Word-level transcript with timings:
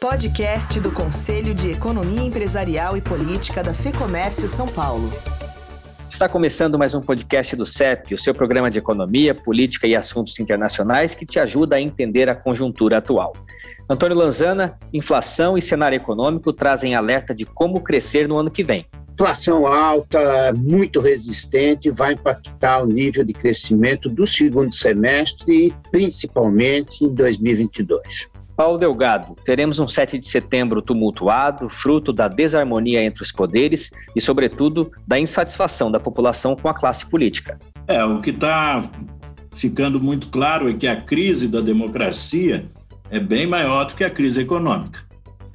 Podcast 0.00 0.78
do 0.78 0.92
Conselho 0.92 1.54
de 1.54 1.70
Economia 1.70 2.20
Empresarial 2.20 2.98
e 2.98 3.00
Política 3.00 3.62
da 3.62 3.72
FEComércio 3.72 4.46
São 4.46 4.68
Paulo. 4.68 5.10
Está 6.08 6.28
começando 6.28 6.78
mais 6.78 6.94
um 6.94 7.00
podcast 7.00 7.56
do 7.56 7.64
CEP, 7.64 8.14
o 8.14 8.18
seu 8.18 8.34
programa 8.34 8.70
de 8.70 8.78
economia, 8.78 9.34
política 9.34 9.86
e 9.86 9.96
assuntos 9.96 10.38
internacionais 10.38 11.14
que 11.14 11.24
te 11.24 11.40
ajuda 11.40 11.76
a 11.76 11.80
entender 11.80 12.28
a 12.28 12.34
conjuntura 12.34 12.98
atual. 12.98 13.32
Antônio 13.88 14.18
Lanzana, 14.18 14.78
inflação 14.92 15.56
e 15.56 15.62
cenário 15.62 15.96
econômico 15.96 16.52
trazem 16.52 16.94
alerta 16.94 17.34
de 17.34 17.46
como 17.46 17.80
crescer 17.80 18.28
no 18.28 18.38
ano 18.38 18.50
que 18.50 18.62
vem. 18.62 18.84
Inflação 19.14 19.66
alta, 19.66 20.52
muito 20.54 21.00
resistente, 21.00 21.90
vai 21.90 22.12
impactar 22.12 22.82
o 22.82 22.86
nível 22.86 23.24
de 23.24 23.32
crescimento 23.32 24.10
do 24.10 24.26
segundo 24.26 24.74
semestre 24.74 25.68
e 25.68 25.74
principalmente 25.90 27.02
em 27.02 27.14
2022. 27.14 28.35
Paulo 28.56 28.78
Delgado, 28.78 29.34
teremos 29.44 29.78
um 29.78 29.86
7 29.86 30.18
de 30.18 30.26
setembro 30.26 30.80
tumultuado, 30.80 31.68
fruto 31.68 32.10
da 32.10 32.26
desarmonia 32.26 33.04
entre 33.04 33.22
os 33.22 33.30
poderes 33.30 33.90
e, 34.14 34.20
sobretudo, 34.20 34.90
da 35.06 35.20
insatisfação 35.20 35.90
da 35.90 36.00
população 36.00 36.56
com 36.56 36.68
a 36.68 36.74
classe 36.74 37.04
política. 37.04 37.58
É, 37.86 38.02
o 38.02 38.20
que 38.20 38.30
está 38.30 38.88
ficando 39.54 40.00
muito 40.00 40.28
claro 40.28 40.70
é 40.70 40.72
que 40.72 40.86
a 40.86 40.96
crise 40.96 41.48
da 41.48 41.60
democracia 41.60 42.64
é 43.10 43.20
bem 43.20 43.46
maior 43.46 43.84
do 43.84 43.94
que 43.94 44.02
a 44.02 44.10
crise 44.10 44.40
econômica. 44.40 45.05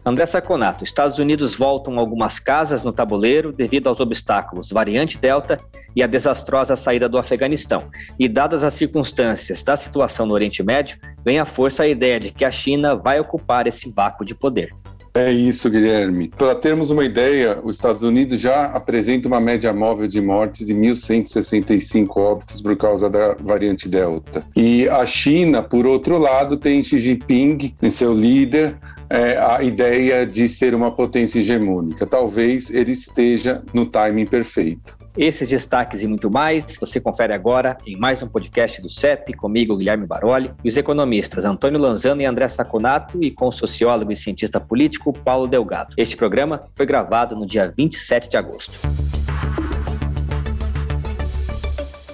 André 0.04 0.26
Saconato, 0.26 0.84
Estados 0.84 1.20
Unidos 1.20 1.54
voltam 1.54 2.00
algumas 2.00 2.40
casas 2.40 2.82
no 2.82 2.92
tabuleiro 2.92 3.52
devido 3.52 3.88
aos 3.88 4.00
obstáculos 4.00 4.72
variante 4.72 5.20
Delta 5.20 5.58
e 5.96 6.02
a 6.02 6.08
desastrosa 6.08 6.76
saída 6.76 7.08
do 7.08 7.20
Afeganistão. 7.20 7.80
E 8.18 8.28
dadas 8.28 8.64
as 8.64 8.74
circunstâncias 8.74 9.62
da 9.62 9.76
situação 9.76 10.26
no 10.26 10.34
Oriente 10.34 10.64
Médio, 10.64 10.98
vem 11.24 11.40
à 11.40 11.46
força 11.46 11.84
a 11.84 11.88
ideia 11.88 12.20
de 12.20 12.32
que 12.32 12.44
a 12.44 12.50
China 12.50 12.96
vai 12.96 13.20
ocupar 13.20 13.68
esse 13.68 13.92
vácuo 13.92 14.26
de 14.26 14.34
poder. 14.34 14.70
É 15.14 15.30
isso, 15.30 15.70
Guilherme. 15.70 16.30
Para 16.30 16.56
termos 16.56 16.90
uma 16.90 17.04
ideia, 17.04 17.60
os 17.62 17.76
Estados 17.76 18.02
Unidos 18.02 18.40
já 18.40 18.66
apresenta 18.68 19.28
uma 19.28 19.42
média 19.42 19.74
móvel 19.74 20.08
de 20.08 20.22
mortes 20.22 20.66
de 20.66 20.74
1.165 20.74 22.16
óbitos 22.16 22.62
por 22.62 22.78
causa 22.78 23.10
da 23.10 23.36
variante 23.44 23.90
Delta. 23.90 24.42
E 24.56 24.88
a 24.88 25.06
China, 25.06 25.62
por 25.62 25.86
outro 25.86 26.18
lado, 26.18 26.56
tem 26.56 26.82
Xi 26.82 26.98
Jinping, 26.98 27.76
seu 27.90 28.14
líder, 28.14 28.78
é, 29.12 29.38
a 29.38 29.62
ideia 29.62 30.26
de 30.26 30.48
ser 30.48 30.74
uma 30.74 30.90
potência 30.90 31.40
hegemônica. 31.40 32.08
Talvez 32.08 32.70
ele 32.70 32.94
esteja 32.94 33.62
no 33.74 33.86
timing 33.86 34.26
perfeito. 34.26 34.98
Esses 35.18 35.50
destaques 35.50 36.02
e 36.02 36.08
muito 36.08 36.32
mais 36.32 36.78
você 36.80 36.98
confere 37.02 37.34
agora 37.34 37.78
em 37.86 37.98
mais 37.98 38.24
um 38.24 38.28
podcast 38.28 38.82
do 38.82 38.90
CEP, 38.90 39.34
comigo, 39.34 39.76
Guilherme 39.76 40.08
Baroli, 40.08 40.52
e 40.64 40.70
os 40.70 40.78
economistas 40.78 41.44
Antônio 41.44 41.78
Lanzano 41.78 42.22
e 42.22 42.26
André 42.26 42.48
Saconato, 42.48 43.22
e 43.22 43.30
com 43.30 43.50
o 43.50 43.52
sociólogo 43.52 44.14
e 44.14 44.16
cientista 44.16 44.62
político 44.62 45.12
Paulo 45.12 45.48
Delgado. 45.48 45.94
Este 45.98 46.16
programa 46.16 46.62
foi 46.74 46.86
gravado 46.86 47.36
no 47.36 47.46
dia 47.46 47.74
27 47.78 48.30
de 48.30 48.38
agosto. 48.38 48.72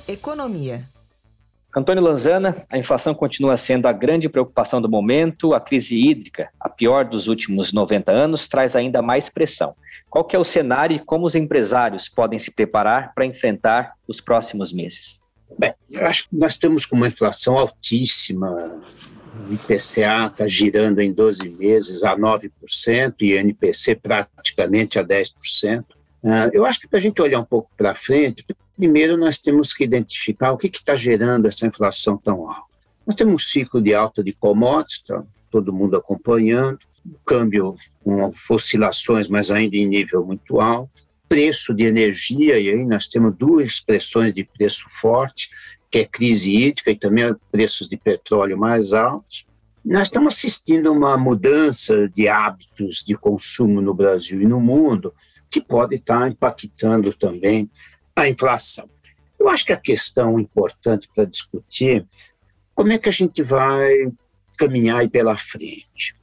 Economia. 0.07 0.96
Antônio 1.77 2.01
Lanzana, 2.01 2.65
a 2.71 2.77
inflação 2.77 3.13
continua 3.13 3.55
sendo 3.55 3.87
a 3.87 3.93
grande 3.93 4.27
preocupação 4.27 4.81
do 4.81 4.89
momento. 4.89 5.53
A 5.53 5.61
crise 5.61 5.95
hídrica, 5.95 6.49
a 6.59 6.67
pior 6.67 7.05
dos 7.05 7.27
últimos 7.27 7.71
90 7.71 8.11
anos, 8.11 8.47
traz 8.47 8.75
ainda 8.75 8.99
mais 8.99 9.29
pressão. 9.29 9.75
Qual 10.09 10.25
que 10.25 10.35
é 10.35 10.39
o 10.39 10.43
cenário 10.43 10.95
e 10.95 10.99
como 10.99 11.27
os 11.27 11.35
empresários 11.35 12.09
podem 12.09 12.39
se 12.39 12.49
preparar 12.49 13.13
para 13.13 13.27
enfrentar 13.27 13.93
os 14.07 14.19
próximos 14.19 14.73
meses? 14.73 15.21
Bem, 15.59 15.73
eu 15.91 16.05
acho 16.07 16.27
que 16.27 16.35
nós 16.35 16.53
estamos 16.53 16.83
com 16.83 16.95
uma 16.95 17.07
inflação 17.07 17.59
altíssima. 17.59 18.81
O 19.47 19.53
IPCA 19.53 20.25
está 20.25 20.47
girando 20.47 20.99
em 20.99 21.13
12 21.13 21.47
meses 21.47 22.03
a 22.03 22.17
9% 22.17 23.13
e 23.21 23.33
o 23.33 23.37
NPC 23.37 23.95
praticamente 23.95 24.97
a 24.97 25.05
10%. 25.05 25.85
Ah, 26.25 26.49
eu 26.51 26.65
acho 26.65 26.79
que 26.79 26.87
para 26.87 26.97
a 26.97 27.01
gente 27.01 27.21
olhar 27.21 27.39
um 27.39 27.45
pouco 27.45 27.69
para 27.77 27.93
frente, 27.93 28.43
primeiro 28.77 29.17
nós 29.17 29.39
temos 29.39 29.73
que 29.73 29.83
identificar 29.83 30.51
o 30.51 30.57
que 30.57 30.67
está 30.67 30.95
gerando 30.95 31.47
essa 31.47 31.65
inflação 31.65 32.17
tão 32.17 32.49
alta. 32.49 32.67
Nós 33.05 33.15
temos 33.15 33.33
um 33.33 33.37
ciclo 33.37 33.81
de 33.81 33.93
alta 33.93 34.23
de 34.23 34.33
commodities, 34.33 35.01
tá 35.01 35.23
todo 35.49 35.73
mundo 35.73 35.97
acompanhando, 35.97 36.79
câmbio 37.25 37.75
com 38.03 38.31
oscilações, 38.49 39.27
mas 39.27 39.49
ainda 39.49 39.75
em 39.75 39.87
nível 39.87 40.25
muito 40.25 40.61
alto, 40.61 40.91
preço 41.27 41.73
de 41.73 41.85
energia, 41.85 42.59
e 42.59 42.69
aí 42.69 42.85
nós 42.85 43.07
temos 43.07 43.35
duas 43.35 43.65
expressões 43.65 44.33
de 44.33 44.43
preço 44.43 44.85
forte, 44.89 45.49
que 45.89 45.99
é 45.99 46.05
crise 46.05 46.53
hídrica 46.53 46.91
e 46.91 46.95
também 46.95 47.35
preços 47.51 47.89
de 47.89 47.97
petróleo 47.97 48.57
mais 48.57 48.93
altos. 48.93 49.45
Nós 49.83 50.03
estamos 50.03 50.35
assistindo 50.35 50.89
a 50.89 50.91
uma 50.91 51.17
mudança 51.17 52.09
de 52.09 52.27
hábitos 52.27 53.03
de 53.05 53.15
consumo 53.15 53.81
no 53.81 53.93
Brasil 53.93 54.41
e 54.41 54.45
no 54.45 54.59
mundo, 54.59 55.13
que 55.49 55.61
pode 55.61 55.95
estar 55.95 56.29
impactando 56.29 57.13
também 57.13 57.69
a 58.17 58.27
inflação. 58.27 58.89
Eu 59.39 59.47
acho 59.47 59.65
que 59.65 59.73
a 59.73 59.77
questão 59.77 60.39
importante 60.39 61.07
para 61.13 61.23
discutir 61.23 62.05
como 62.73 62.91
é 62.91 62.97
que 62.97 63.07
a 63.07 63.11
gente 63.11 63.43
vai 63.43 64.11
caminhar 64.57 64.99
aí 64.99 65.09
pela 65.09 65.37
frente. 65.37 66.15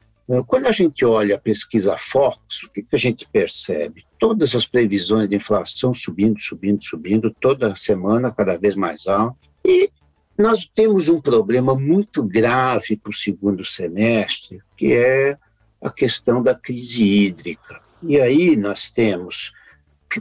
Quando 0.47 0.67
a 0.67 0.73
gente 0.73 1.05
olha 1.05 1.37
a 1.37 1.39
pesquisa 1.39 1.97
Fox, 1.97 2.65
o 2.65 2.71
que, 2.71 2.83
que 2.83 2.97
a 2.97 2.99
gente 2.99 3.29
percebe? 3.29 4.05
Todas 4.19 4.57
as 4.57 4.67
previsões 4.67 5.29
de 5.29 5.37
inflação 5.37 5.93
subindo, 5.93 6.41
subindo, 6.41 6.83
subindo, 6.83 7.31
toda 7.41 7.77
semana 7.77 8.33
cada 8.33 8.57
vez 8.57 8.75
mais 8.75 9.07
alto. 9.07 9.39
E 9.65 9.91
nós 10.37 10.69
temos 10.75 11.09
um 11.09 11.21
problema 11.21 11.75
muito 11.75 12.25
grave 12.25 12.97
para 12.97 13.11
o 13.11 13.15
segundo 13.15 13.65
semestre, 13.65 14.61
que 14.77 14.95
é 14.95 15.37
a 15.81 15.91
questão 15.91 16.43
da 16.43 16.55
crise 16.55 17.05
hídrica. 17.05 17.81
E 18.03 18.19
aí 18.19 18.57
nós 18.57 18.91
temos 18.91 19.53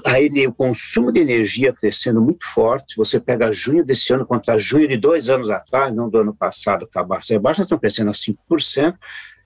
aí 0.05 0.29
o 0.47 0.53
consumo 0.53 1.11
de 1.11 1.19
energia 1.19 1.73
crescendo 1.73 2.21
muito 2.21 2.45
forte. 2.45 2.95
Você 2.97 3.19
pega 3.19 3.51
junho 3.51 3.85
desse 3.85 4.13
ano 4.13 4.25
contra 4.25 4.57
junho 4.57 4.87
de 4.87 4.97
dois 4.97 5.29
anos 5.29 5.49
atrás, 5.49 5.93
não 5.93 6.09
do 6.09 6.17
ano 6.17 6.33
passado, 6.33 6.87
que 6.87 6.97
a 6.97 7.03
Barça 7.03 7.61
estão 7.61 7.77
crescendo 7.77 8.09
a 8.09 8.13
5%, 8.13 8.95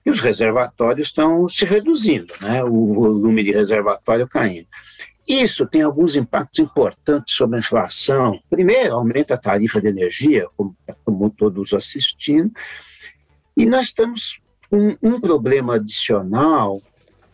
e 0.06 0.10
os 0.10 0.20
reservatórios 0.20 1.08
estão 1.08 1.48
se 1.48 1.64
reduzindo, 1.64 2.32
né? 2.40 2.64
o 2.64 2.94
volume 2.94 3.42
de 3.42 3.52
reservatório 3.52 4.26
caindo. 4.26 4.66
Isso 5.28 5.66
tem 5.66 5.82
alguns 5.82 6.16
impactos 6.16 6.58
importantes 6.60 7.34
sobre 7.34 7.56
a 7.56 7.58
inflação. 7.58 8.40
Primeiro, 8.48 8.94
aumenta 8.94 9.34
a 9.34 9.38
tarifa 9.38 9.78
de 9.78 9.88
energia, 9.88 10.46
como, 10.56 10.74
como 11.04 11.28
todos 11.28 11.74
assistindo, 11.74 12.50
e 13.54 13.66
nós 13.66 13.86
estamos 13.86 14.40
com 14.70 14.96
um 15.02 15.20
problema 15.20 15.74
adicional 15.74 16.80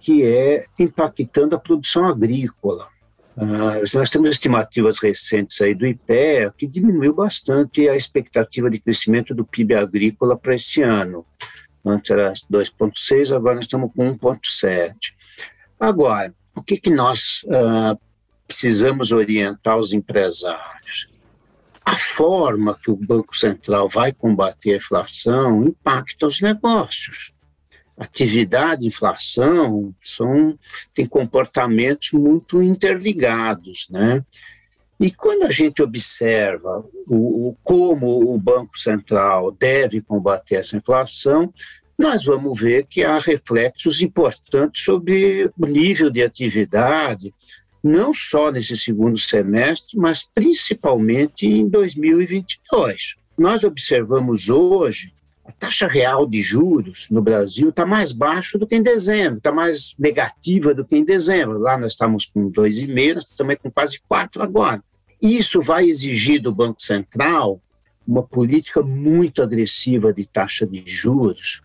que 0.01 0.25
é 0.25 0.67
impactando 0.79 1.55
a 1.55 1.59
produção 1.59 2.05
agrícola. 2.05 2.89
Uh, 3.37 3.83
nós 3.95 4.11
temos 4.11 4.31
estimativas 4.31 4.99
recentes 5.01 5.61
aí 5.61 5.75
do 5.75 5.87
IPEA 5.87 6.55
que 6.57 6.67
diminuiu 6.69 7.13
bastante 7.13 7.89
a 7.89 7.97
expectativa 7.97 8.71
de 8.71 8.79
crescimento 8.79 9.35
do 9.35 9.45
PIB 9.45 9.75
agrícola 9.75 10.37
para 10.37 10.55
esse 10.55 10.83
ano. 10.83 11.27
Antes 11.85 12.13
era 12.13 12.33
2,6, 12.33 13.35
agora 13.35 13.57
nós 13.57 13.65
estamos 13.65 13.91
com 13.95 14.17
1,7. 14.17 14.95
Agora, 15.79 16.33
o 16.55 16.63
que, 16.63 16.77
que 16.77 16.91
nós 16.91 17.45
uh, 17.45 17.99
precisamos 18.47 19.11
orientar 19.11 19.77
os 19.77 19.93
empresários? 19.93 21.09
A 21.85 21.97
forma 21.97 22.79
que 22.83 22.91
o 22.91 22.97
Banco 22.97 23.37
Central 23.37 23.89
vai 23.89 24.13
combater 24.13 24.73
a 24.73 24.77
inflação 24.77 25.65
impacta 25.65 26.27
os 26.27 26.41
negócios 26.41 27.34
atividade 27.97 28.87
inflação 28.87 29.95
são 30.01 30.59
têm 30.93 31.07
comportamentos 31.07 32.13
muito 32.13 32.63
interligados, 32.63 33.89
né? 33.91 34.25
E 34.99 35.11
quando 35.11 35.43
a 35.43 35.51
gente 35.51 35.83
observa 35.83 36.85
o, 37.07 37.49
o, 37.49 37.57
como 37.63 38.33
o 38.33 38.39
Banco 38.39 38.79
Central 38.79 39.51
deve 39.53 40.01
combater 40.01 40.57
essa 40.57 40.77
inflação, 40.77 41.53
nós 41.99 42.25
vamos 42.25 42.61
ver 42.61 42.87
que 42.87 43.03
há 43.05 43.19
reflexos 43.19 44.03
importantes 44.03 44.85
sobre 44.85 45.51
o 45.59 45.67
nível 45.67 46.11
de 46.11 46.23
atividade, 46.23 47.33
não 47.83 48.15
só 48.15 48.51
nesse 48.51 48.77
segundo 48.77 49.19
semestre, 49.19 49.97
mas 49.99 50.23
principalmente 50.35 51.47
em 51.47 51.69
2022. 51.69 53.17
Nós 53.37 53.65
observamos 53.65 54.49
hoje 54.49 55.13
a 55.45 55.53
taxa 55.53 55.87
real 55.87 56.27
de 56.27 56.41
juros 56.41 57.09
no 57.11 57.21
Brasil 57.21 57.69
está 57.69 57.85
mais 57.85 58.13
baixa 58.13 58.59
do 58.59 58.67
que 58.67 58.75
em 58.75 58.83
dezembro, 58.83 59.39
está 59.39 59.53
mais 59.53 59.95
negativa 59.99 60.73
do 60.73 60.85
que 60.85 60.97
em 60.97 61.05
dezembro. 61.05 61.59
Lá 61.59 61.77
nós 61.77 61.93
estamos 61.93 62.25
com 62.25 62.51
2,5, 62.51 63.15
nós 63.15 63.25
estamos 63.25 63.57
com 63.57 63.71
quase 63.71 64.01
4 64.09 64.43
agora. 64.43 64.83
Isso 65.21 65.61
vai 65.61 65.87
exigir 65.87 66.41
do 66.41 66.55
Banco 66.55 66.83
Central 66.83 67.61
uma 68.07 68.23
política 68.23 68.83
muito 68.83 69.43
agressiva 69.43 70.13
de 70.13 70.27
taxa 70.27 70.67
de 70.67 70.83
juros, 70.87 71.63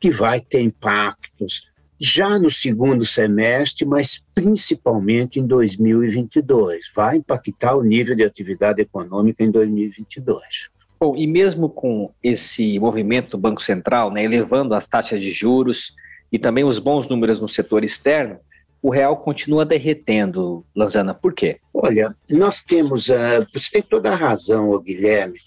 que 0.00 0.10
vai 0.10 0.40
ter 0.40 0.62
impactos 0.62 1.70
já 2.00 2.38
no 2.38 2.50
segundo 2.50 3.04
semestre, 3.04 3.86
mas 3.86 4.24
principalmente 4.34 5.38
em 5.38 5.46
2022. 5.46 6.86
Vai 6.94 7.18
impactar 7.18 7.76
o 7.76 7.82
nível 7.82 8.16
de 8.16 8.24
atividade 8.24 8.80
econômica 8.80 9.44
em 9.44 9.50
2022. 9.50 10.70
Bom, 11.02 11.16
e 11.16 11.26
mesmo 11.26 11.68
com 11.68 12.14
esse 12.22 12.78
movimento 12.78 13.32
do 13.32 13.38
Banco 13.38 13.60
Central, 13.60 14.12
né, 14.12 14.22
elevando 14.22 14.72
as 14.72 14.86
taxas 14.86 15.20
de 15.20 15.32
juros 15.32 15.92
e 16.30 16.38
também 16.38 16.62
os 16.62 16.78
bons 16.78 17.08
números 17.08 17.40
no 17.40 17.48
setor 17.48 17.82
externo, 17.82 18.38
o 18.80 18.88
real 18.88 19.16
continua 19.16 19.66
derretendo, 19.66 20.64
Lanzana. 20.76 21.12
Por 21.12 21.34
quê? 21.34 21.58
Olha, 21.74 22.14
nós 22.30 22.62
temos, 22.62 23.08
uh, 23.08 23.44
você 23.52 23.68
tem 23.72 23.82
toda 23.82 24.12
a 24.12 24.14
razão, 24.14 24.80
Guilherme. 24.80 25.40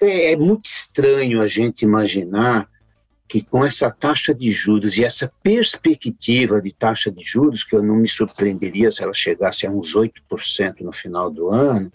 É 0.00 0.36
muito 0.36 0.66
estranho 0.66 1.42
a 1.42 1.48
gente 1.48 1.82
imaginar 1.82 2.68
que 3.26 3.42
com 3.42 3.64
essa 3.64 3.90
taxa 3.90 4.32
de 4.32 4.52
juros 4.52 4.98
e 4.98 5.04
essa 5.04 5.32
perspectiva 5.42 6.62
de 6.62 6.72
taxa 6.72 7.10
de 7.10 7.24
juros, 7.24 7.64
que 7.64 7.74
eu 7.74 7.82
não 7.82 7.96
me 7.96 8.06
surpreenderia 8.06 8.92
se 8.92 9.02
ela 9.02 9.14
chegasse 9.14 9.66
a 9.66 9.70
uns 9.70 9.96
8% 9.96 10.12
no 10.82 10.92
final 10.92 11.28
do 11.28 11.48
ano, 11.48 11.92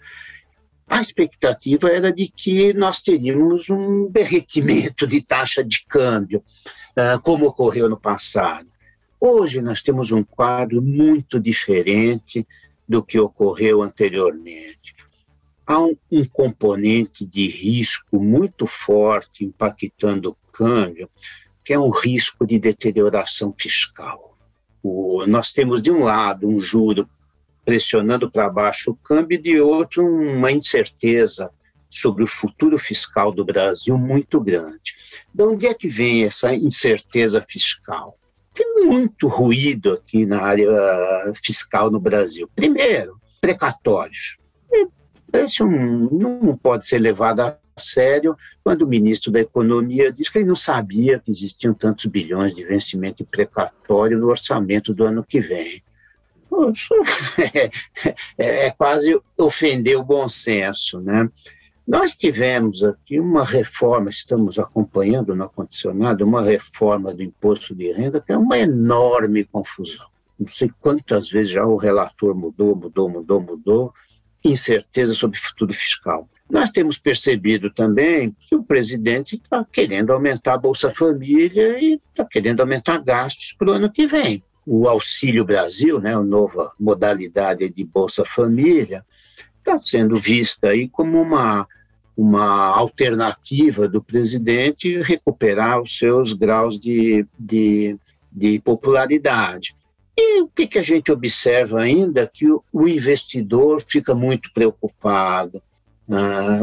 a 0.88 1.00
expectativa 1.00 1.90
era 1.90 2.12
de 2.12 2.28
que 2.28 2.72
nós 2.72 3.00
teríamos 3.02 3.68
um 3.68 4.08
derretimento 4.08 5.06
de 5.06 5.20
taxa 5.20 5.64
de 5.64 5.84
câmbio, 5.86 6.42
uh, 6.96 7.20
como 7.22 7.46
ocorreu 7.46 7.88
no 7.88 7.98
passado. 7.98 8.68
Hoje 9.20 9.60
nós 9.60 9.82
temos 9.82 10.12
um 10.12 10.22
quadro 10.22 10.80
muito 10.80 11.40
diferente 11.40 12.46
do 12.88 13.02
que 13.02 13.18
ocorreu 13.18 13.82
anteriormente. 13.82 14.94
Há 15.66 15.80
um, 15.80 15.96
um 16.12 16.24
componente 16.24 17.26
de 17.26 17.48
risco 17.48 18.22
muito 18.22 18.66
forte 18.66 19.44
impactando 19.44 20.30
o 20.30 20.52
câmbio, 20.52 21.10
que 21.64 21.72
é 21.72 21.78
um 21.78 21.90
risco 21.90 22.46
de 22.46 22.60
deterioração 22.60 23.52
fiscal. 23.52 24.38
O, 24.80 25.26
nós 25.26 25.50
temos, 25.50 25.82
de 25.82 25.90
um 25.90 26.04
lado, 26.04 26.48
um 26.48 26.60
juro 26.60 27.08
pressionando 27.66 28.30
para 28.30 28.48
baixo 28.48 28.92
o 28.92 28.96
câmbio, 28.96 29.34
e 29.34 29.42
de 29.42 29.60
outro, 29.60 30.06
uma 30.06 30.52
incerteza 30.52 31.50
sobre 31.90 32.22
o 32.22 32.26
futuro 32.28 32.78
fiscal 32.78 33.32
do 33.32 33.44
Brasil 33.44 33.98
muito 33.98 34.40
grande. 34.40 34.94
De 35.34 35.42
onde 35.42 35.66
é 35.66 35.74
que 35.74 35.88
vem 35.88 36.24
essa 36.24 36.54
incerteza 36.54 37.44
fiscal? 37.46 38.16
Tem 38.54 38.86
muito 38.86 39.26
ruído 39.26 39.94
aqui 39.94 40.24
na 40.24 40.40
área 40.40 40.70
fiscal 41.42 41.90
no 41.90 41.98
Brasil. 41.98 42.48
Primeiro, 42.54 43.20
precatórios. 43.40 44.36
Isso 45.34 45.66
não 45.66 46.56
pode 46.56 46.86
ser 46.86 46.98
levado 46.98 47.40
a 47.40 47.58
sério 47.76 48.36
quando 48.62 48.82
o 48.82 48.88
ministro 48.88 49.32
da 49.32 49.40
Economia 49.40 50.12
disse 50.12 50.32
que 50.32 50.38
ele 50.38 50.46
não 50.46 50.56
sabia 50.56 51.18
que 51.18 51.32
existiam 51.32 51.74
tantos 51.74 52.06
bilhões 52.06 52.54
de 52.54 52.64
vencimento 52.64 53.24
precatório 53.24 54.18
no 54.18 54.28
orçamento 54.28 54.94
do 54.94 55.04
ano 55.04 55.24
que 55.24 55.40
vem. 55.40 55.82
É, 57.38 57.70
é, 58.38 58.66
é 58.66 58.70
quase 58.70 59.18
ofender 59.38 59.98
o 59.98 60.04
bom 60.04 60.28
senso, 60.28 61.00
né? 61.00 61.28
Nós 61.86 62.16
tivemos 62.16 62.82
aqui 62.82 63.20
uma 63.20 63.44
reforma, 63.44 64.10
estamos 64.10 64.58
acompanhando 64.58 65.36
no 65.36 65.48
condicionado, 65.48 66.24
uma 66.24 66.42
reforma 66.42 67.14
do 67.14 67.22
imposto 67.22 67.76
de 67.76 67.92
renda 67.92 68.20
que 68.20 68.32
é 68.32 68.36
uma 68.36 68.58
enorme 68.58 69.44
confusão. 69.44 70.06
Não 70.38 70.48
sei 70.48 70.68
quantas 70.80 71.30
vezes 71.30 71.52
já 71.52 71.64
o 71.64 71.76
relator 71.76 72.34
mudou, 72.34 72.74
mudou, 72.74 73.08
mudou, 73.08 73.40
mudou, 73.40 73.94
incerteza 74.44 75.14
sobre 75.14 75.38
o 75.38 75.42
futuro 75.42 75.72
fiscal. 75.72 76.28
Nós 76.50 76.70
temos 76.70 76.98
percebido 76.98 77.70
também 77.70 78.34
que 78.40 78.56
o 78.56 78.64
presidente 78.64 79.36
está 79.36 79.64
querendo 79.64 80.12
aumentar 80.12 80.54
a 80.54 80.58
Bolsa 80.58 80.90
Família 80.90 81.78
e 81.78 82.00
está 82.10 82.24
querendo 82.24 82.60
aumentar 82.60 82.98
gastos 82.98 83.52
para 83.52 83.70
o 83.70 83.72
ano 83.72 83.90
que 83.90 84.08
vem 84.08 84.42
o 84.66 84.88
Auxílio 84.88 85.44
Brasil, 85.44 86.00
né, 86.00 86.14
a 86.14 86.20
nova 86.20 86.72
modalidade 86.78 87.68
de 87.70 87.84
Bolsa 87.84 88.24
Família, 88.24 89.04
está 89.58 89.78
sendo 89.78 90.16
vista 90.16 90.68
aí 90.68 90.88
como 90.88 91.22
uma, 91.22 91.66
uma 92.16 92.76
alternativa 92.76 93.88
do 93.88 94.02
presidente 94.02 95.00
recuperar 95.02 95.80
os 95.80 95.96
seus 95.96 96.32
graus 96.32 96.80
de, 96.80 97.24
de, 97.38 97.96
de 98.32 98.58
popularidade. 98.58 99.76
E 100.18 100.40
o 100.40 100.48
que, 100.48 100.66
que 100.66 100.78
a 100.78 100.82
gente 100.82 101.12
observa 101.12 101.80
ainda? 101.80 102.26
Que 102.26 102.50
o, 102.50 102.64
o 102.72 102.88
investidor 102.88 103.82
fica 103.86 104.14
muito 104.14 104.50
preocupado, 104.52 105.62
ah, 106.08 106.60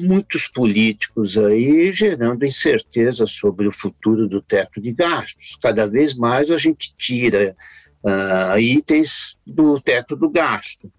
muitos 0.00 0.46
políticos 0.46 1.36
aí 1.36 1.92
gerando 1.92 2.46
incerteza 2.46 3.26
sobre 3.26 3.68
o 3.68 3.72
futuro 3.72 4.26
do 4.26 4.40
teto 4.40 4.80
de 4.80 4.92
gastos. 4.92 5.58
Cada 5.60 5.86
vez 5.86 6.14
mais 6.14 6.50
a 6.50 6.56
gente 6.56 6.94
tira 6.96 7.54
ah, 8.02 8.58
itens 8.58 9.36
do 9.46 9.78
teto 9.80 10.16
do 10.16 10.30
gasto. 10.30 10.90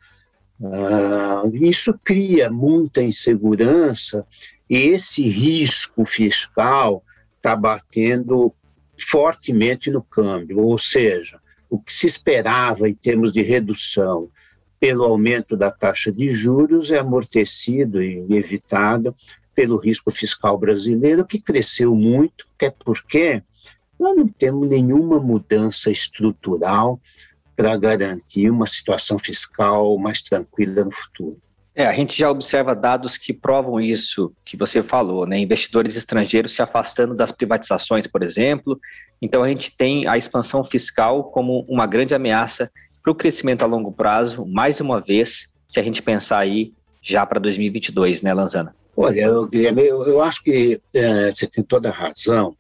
Ah, 0.63 1.44
isso 1.53 2.00
cria 2.03 2.51
muita 2.51 3.01
insegurança 3.01 4.25
e 4.69 4.77
esse 4.77 5.27
risco 5.27 6.06
fiscal 6.06 7.03
está 7.38 7.56
batendo 7.56 8.53
fortemente 8.97 9.91
no 9.91 10.01
câmbio, 10.01 10.59
ou 10.59 10.77
seja, 10.77 11.39
o 11.69 11.79
que 11.79 11.91
se 11.91 12.07
esperava 12.07 12.88
em 12.88 12.94
termos 12.94 13.33
de 13.33 13.41
redução 13.41 14.29
pelo 14.80 15.04
aumento 15.04 15.56
da 15.56 15.72
taxa 15.72 16.12
de 16.12 16.30
juros 16.30 16.92
é 16.92 17.00
amortecido 17.00 18.01
e 18.01 18.25
evitado 18.30 19.16
pelo 19.54 19.77
risco 19.77 20.12
fiscal 20.12 20.57
brasileiro, 20.57 21.25
que 21.25 21.39
cresceu 21.39 21.95
muito, 21.95 22.45
até 22.56 22.69
porque 22.69 23.42
nós 23.98 24.16
não 24.16 24.27
temos 24.27 24.69
nenhuma 24.69 25.19
mudança 25.19 25.89
estrutural 25.89 27.00
para 27.56 27.77
garantir 27.77 28.50
uma 28.50 28.68
situação 28.68 29.18
fiscal 29.18 29.98
mais 29.98 30.22
tranquila 30.22 30.83
no 30.83 30.92
futuro. 30.92 31.39
É, 31.74 31.86
a 31.86 31.94
gente 31.94 32.18
já 32.18 32.30
observa 32.30 32.74
dados 32.74 33.18
que 33.18 33.33
provam 33.33 33.81
isso 33.81 34.33
que 34.45 34.56
você 34.56 34.81
falou, 34.81 35.25
né? 35.25 35.38
Investidores 35.39 35.98
estrangeiros 35.98 36.56
se 36.56 36.62
afastando 36.62 37.13
das 37.13 37.33
privatizações, 37.33 38.07
por 38.07 38.24
exemplo. 38.24 38.80
Então 39.22 39.44
a 39.44 39.50
gente 39.50 39.75
tem 39.75 40.07
a 40.07 40.18
expansão 40.18 40.63
fiscal 40.63 41.25
como 41.25 41.66
uma 41.68 41.86
grande 41.86 42.16
ameaça 42.16 42.72
para 43.06 43.12
o 43.12 43.16
crescimento 43.16 43.62
a 43.62 43.68
longo 43.68 43.92
prazo, 43.92 44.44
mais 44.48 44.81
uma 44.81 45.00
vez, 45.00 45.54
se 45.68 45.80
a 45.80 45.84
gente 45.84 46.02
pensar 46.02 46.40
aí 46.40 46.74
já 47.04 47.24
para 47.24 47.40
2022, 47.40 48.24
né, 48.24 48.34
Lanzana? 48.34 48.75
Olha, 48.98 49.30
Guilherme, 49.46 49.84
eu, 49.84 50.04
eu 50.07 50.24
acho 50.24 50.44
que 50.44 50.81
é, 50.92 51.31
você 51.31 51.46
tem 51.46 51.63
toda 51.63 51.90
a 51.90 51.92
razão. 51.92 52.57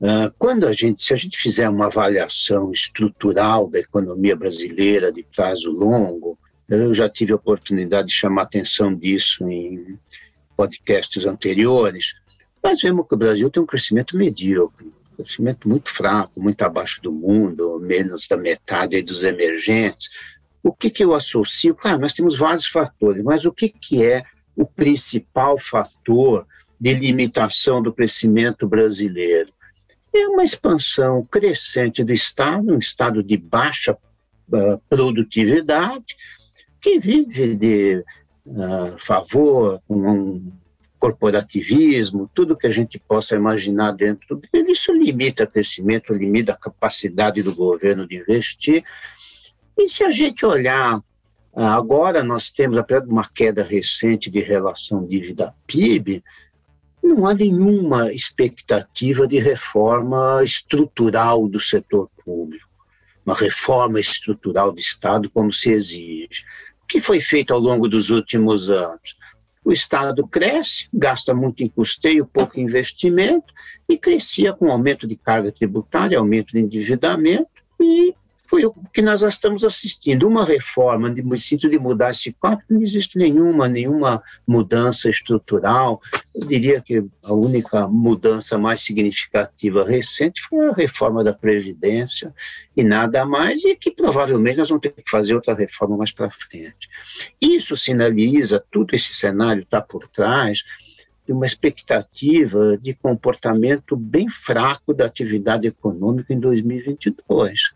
Uh, 0.00 0.32
quando 0.38 0.66
a 0.66 0.72
gente, 0.72 1.02
se 1.02 1.12
a 1.12 1.16
gente 1.16 1.36
fizer 1.36 1.68
uma 1.68 1.86
avaliação 1.86 2.72
estrutural 2.72 3.68
da 3.68 3.80
economia 3.80 4.34
brasileira 4.34 5.12
de 5.12 5.22
prazo 5.24 5.70
longo, 5.70 6.38
eu 6.70 6.94
já 6.94 7.06
tive 7.06 7.32
a 7.32 7.36
oportunidade 7.36 8.08
de 8.08 8.14
chamar 8.14 8.42
atenção 8.44 8.94
disso 8.94 9.46
em 9.46 9.98
podcasts 10.56 11.26
anteriores, 11.26 12.14
nós 12.64 12.80
vemos 12.80 13.06
que 13.06 13.14
o 13.14 13.18
Brasil 13.18 13.50
tem 13.50 13.62
um 13.62 13.66
crescimento 13.66 14.16
medíocre 14.16 14.90
crescimento 15.12 15.68
muito 15.68 15.88
fraco, 15.90 16.40
muito 16.40 16.62
abaixo 16.62 17.00
do 17.02 17.12
mundo, 17.12 17.78
menos 17.80 18.26
da 18.26 18.36
metade 18.36 19.00
dos 19.02 19.24
emergentes. 19.24 20.10
O 20.62 20.72
que, 20.72 20.90
que 20.90 21.04
eu 21.04 21.14
associo? 21.14 21.74
Claro, 21.74 22.00
nós 22.00 22.12
temos 22.12 22.36
vários 22.36 22.66
fatores, 22.66 23.22
mas 23.22 23.44
o 23.44 23.52
que, 23.52 23.68
que 23.68 24.04
é 24.04 24.24
o 24.56 24.64
principal 24.64 25.58
fator 25.58 26.46
de 26.80 26.94
limitação 26.94 27.82
do 27.82 27.92
crescimento 27.92 28.68
brasileiro? 28.68 29.52
É 30.14 30.26
uma 30.26 30.44
expansão 30.44 31.24
crescente 31.24 32.04
do 32.04 32.12
Estado, 32.12 32.72
um 32.72 32.78
Estado 32.78 33.22
de 33.22 33.36
baixa 33.36 33.92
uh, 33.92 34.78
produtividade, 34.88 36.16
que 36.80 36.98
vive 36.98 37.54
de 37.56 38.04
uh, 38.46 38.98
favor 38.98 39.80
com 39.88 39.94
um 39.94 40.52
corporativismo, 41.02 42.30
tudo 42.32 42.56
que 42.56 42.68
a 42.68 42.70
gente 42.70 42.96
possa 42.96 43.34
imaginar 43.34 43.90
dentro 43.90 44.36
dele, 44.36 44.70
isso 44.70 44.92
limita 44.92 45.44
crescimento, 45.48 46.14
limita 46.14 46.52
a 46.52 46.56
capacidade 46.56 47.42
do 47.42 47.52
governo 47.52 48.06
de 48.06 48.18
investir. 48.18 48.84
E 49.76 49.88
se 49.88 50.04
a 50.04 50.10
gente 50.12 50.46
olhar, 50.46 51.02
ah, 51.56 51.74
agora 51.74 52.22
nós 52.22 52.50
temos, 52.50 52.78
apesar 52.78 53.00
de 53.00 53.10
uma 53.10 53.28
queda 53.28 53.64
recente 53.64 54.30
de 54.30 54.38
relação 54.38 55.04
dívida-PIB, 55.04 56.22
não 57.02 57.26
há 57.26 57.34
nenhuma 57.34 58.12
expectativa 58.12 59.26
de 59.26 59.40
reforma 59.40 60.40
estrutural 60.44 61.48
do 61.48 61.58
setor 61.58 62.08
público, 62.24 62.68
uma 63.26 63.34
reforma 63.34 63.98
estrutural 63.98 64.70
do 64.70 64.78
Estado 64.78 65.28
como 65.28 65.50
se 65.50 65.72
exige. 65.72 66.44
O 66.84 66.86
que 66.86 67.00
foi 67.00 67.18
feito 67.18 67.52
ao 67.52 67.58
longo 67.58 67.88
dos 67.88 68.10
últimos 68.10 68.70
anos? 68.70 69.16
O 69.64 69.72
Estado 69.72 70.26
cresce, 70.26 70.88
gasta 70.92 71.32
muito 71.34 71.62
em 71.62 71.68
custeio, 71.68 72.26
pouco 72.26 72.58
investimento, 72.58 73.52
e 73.88 73.96
crescia 73.96 74.52
com 74.52 74.70
aumento 74.70 75.06
de 75.06 75.16
carga 75.16 75.52
tributária, 75.52 76.18
aumento 76.18 76.52
de 76.52 76.60
endividamento, 76.60 77.48
e 77.80 78.14
foi 78.52 78.66
o 78.66 78.74
que 78.92 79.00
nós 79.00 79.22
estamos 79.22 79.64
assistindo. 79.64 80.28
Uma 80.28 80.44
reforma 80.44 81.10
de, 81.10 81.22
sentido 81.40 81.70
de 81.70 81.78
mudar 81.78 82.10
esse 82.10 82.34
quadro, 82.34 82.62
não 82.68 82.82
existe 82.82 83.16
nenhuma, 83.16 83.66
nenhuma 83.66 84.22
mudança 84.46 85.08
estrutural. 85.08 86.02
Eu 86.34 86.46
diria 86.46 86.78
que 86.78 87.02
a 87.24 87.32
única 87.32 87.88
mudança 87.88 88.58
mais 88.58 88.82
significativa 88.82 89.82
recente 89.82 90.42
foi 90.42 90.68
a 90.68 90.74
reforma 90.74 91.24
da 91.24 91.32
Previdência 91.32 92.34
e 92.76 92.84
nada 92.84 93.24
mais, 93.24 93.64
e 93.64 93.74
que 93.74 93.90
provavelmente 93.90 94.58
nós 94.58 94.68
vamos 94.68 94.82
ter 94.82 94.90
que 94.90 95.10
fazer 95.10 95.34
outra 95.34 95.54
reforma 95.54 95.96
mais 95.96 96.12
para 96.12 96.30
frente. 96.30 96.90
Isso 97.40 97.74
sinaliza, 97.74 98.62
tudo 98.70 98.94
esse 98.94 99.14
cenário 99.14 99.62
está 99.62 99.80
por 99.80 100.06
trás, 100.08 100.62
de 101.26 101.32
uma 101.32 101.46
expectativa 101.46 102.76
de 102.76 102.92
comportamento 102.92 103.96
bem 103.96 104.28
fraco 104.28 104.92
da 104.92 105.06
atividade 105.06 105.66
econômica 105.66 106.34
em 106.34 106.38
2022. 106.38 107.72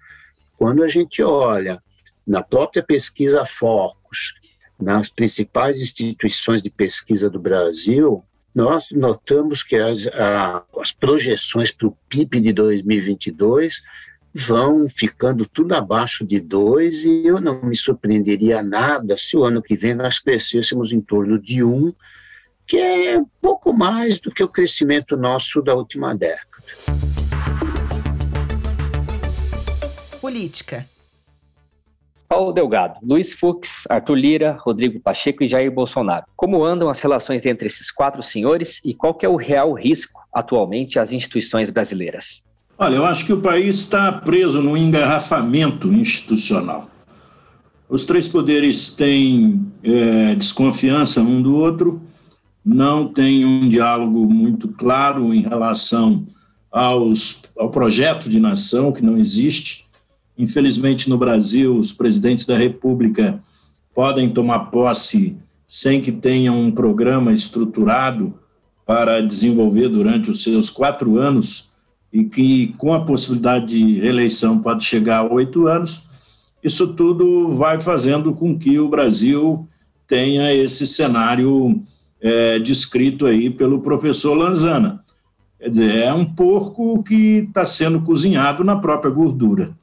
Quando 0.57 0.83
a 0.83 0.89
gente 0.89 1.23
olha 1.23 1.83
na 2.27 2.43
própria 2.43 2.83
pesquisa 2.83 3.45
Focus, 3.45 4.35
nas 4.81 5.09
principais 5.09 5.81
instituições 5.81 6.63
de 6.63 6.71
pesquisa 6.71 7.31
do 7.31 7.39
Brasil, 7.39 8.25
nós 8.55 8.89
notamos 8.91 9.63
que 9.63 9.77
as, 9.77 10.07
a, 10.09 10.63
as 10.81 10.93
projeções 10.93 11.71
para 11.71 11.89
o 11.89 11.97
PIB 12.09 12.41
de 12.41 12.53
2022 12.53 13.83
vão 14.35 14.89
ficando 14.89 15.47
tudo 15.47 15.75
abaixo 15.75 16.27
de 16.27 16.41
2 16.41 17.05
e 17.05 17.27
eu 17.27 17.41
não 17.41 17.63
me 17.63 17.75
surpreenderia 17.75 18.63
nada 18.63 19.17
se 19.17 19.37
o 19.37 19.45
ano 19.45 19.63
que 19.63 19.75
vem 19.75 19.95
nós 19.95 20.19
crescêssemos 20.19 20.93
em 20.93 21.01
torno 21.01 21.39
de 21.39 21.63
1, 21.63 21.75
um, 21.75 21.95
que 22.67 22.77
é 22.77 23.23
pouco 23.41 23.73
mais 23.73 24.19
do 24.19 24.31
que 24.31 24.43
o 24.43 24.49
crescimento 24.49 25.17
nosso 25.17 25.63
da 25.63 25.75
última 25.75 26.15
década. 26.15 27.16
Política. 30.27 30.85
Paulo 32.29 32.53
Delgado, 32.53 32.99
Luiz 33.01 33.33
Fux, 33.33 33.85
Arthur 33.89 34.17
Lira, 34.17 34.59
Rodrigo 34.61 34.99
Pacheco 34.99 35.45
e 35.45 35.49
Jair 35.49 35.71
Bolsonaro. 35.71 36.27
Como 36.35 36.65
andam 36.65 36.89
as 36.89 36.99
relações 36.99 37.47
entre 37.47 37.69
esses 37.69 37.93
quatro 37.93 38.25
senhores 38.25 38.81
e 38.85 38.93
qual 38.93 39.17
é 39.23 39.29
o 39.29 39.37
real 39.37 39.73
risco 39.73 40.21
atualmente 40.35 40.99
às 40.99 41.13
instituições 41.13 41.71
brasileiras? 41.71 42.43
Olha, 42.77 42.97
eu 42.97 43.05
acho 43.05 43.25
que 43.25 43.33
o 43.33 43.41
país 43.41 43.79
está 43.79 44.11
preso 44.11 44.61
num 44.61 44.77
engarrafamento 44.77 45.93
institucional. 45.93 46.91
Os 47.89 48.05
três 48.05 48.27
poderes 48.27 48.91
têm 48.91 49.65
é, 49.85 50.35
desconfiança 50.35 51.21
um 51.21 51.41
do 51.41 51.55
outro, 51.55 52.03
não 52.65 53.07
tem 53.07 53.45
um 53.45 53.69
diálogo 53.69 54.29
muito 54.29 54.67
claro 54.67 55.33
em 55.33 55.43
relação 55.43 56.27
aos, 56.69 57.45
ao 57.57 57.71
projeto 57.71 58.29
de 58.29 58.41
nação, 58.41 58.91
que 58.91 59.05
não 59.05 59.17
existe. 59.17 59.86
Infelizmente, 60.39 61.09
no 61.09 61.17
Brasil, 61.17 61.77
os 61.77 61.93
presidentes 61.93 62.47
da 62.47 62.57
República 62.57 63.41
podem 63.95 64.29
tomar 64.29 64.71
posse 64.71 65.37
sem 65.67 66.01
que 66.01 66.13
tenham 66.13 66.61
um 66.61 66.71
programa 66.71 67.33
estruturado 67.33 68.35
para 68.85 69.21
desenvolver 69.21 69.89
durante 69.89 70.31
os 70.31 70.43
seus 70.43 70.71
quatro 70.71 71.19
anos 71.19 71.71
e 72.13 72.25
que, 72.25 72.75
com 72.79 72.93
a 72.93 73.05
possibilidade 73.05 73.67
de 73.67 74.01
reeleição, 74.01 74.59
pode 74.59 74.85
chegar 74.85 75.19
a 75.19 75.33
oito 75.33 75.67
anos. 75.67 76.05
Isso 76.63 76.95
tudo 76.95 77.55
vai 77.55 77.81
fazendo 77.81 78.33
com 78.33 78.57
que 78.57 78.79
o 78.79 78.89
Brasil 78.89 79.67
tenha 80.07 80.53
esse 80.53 80.87
cenário 80.87 81.83
é, 82.21 82.59
descrito 82.59 83.27
aí 83.27 83.51
pelo 83.51 83.81
professor 83.81 84.35
Lanzana. 84.35 85.05
Quer 85.59 85.71
dizer, 85.71 85.97
é 85.97 86.13
um 86.13 86.25
porco 86.25 87.03
que 87.03 87.47
está 87.49 87.67
sendo 87.67 88.01
cozinhado 88.03 88.63
na 88.63 88.77
própria 88.77 89.11
gordura. 89.11 89.75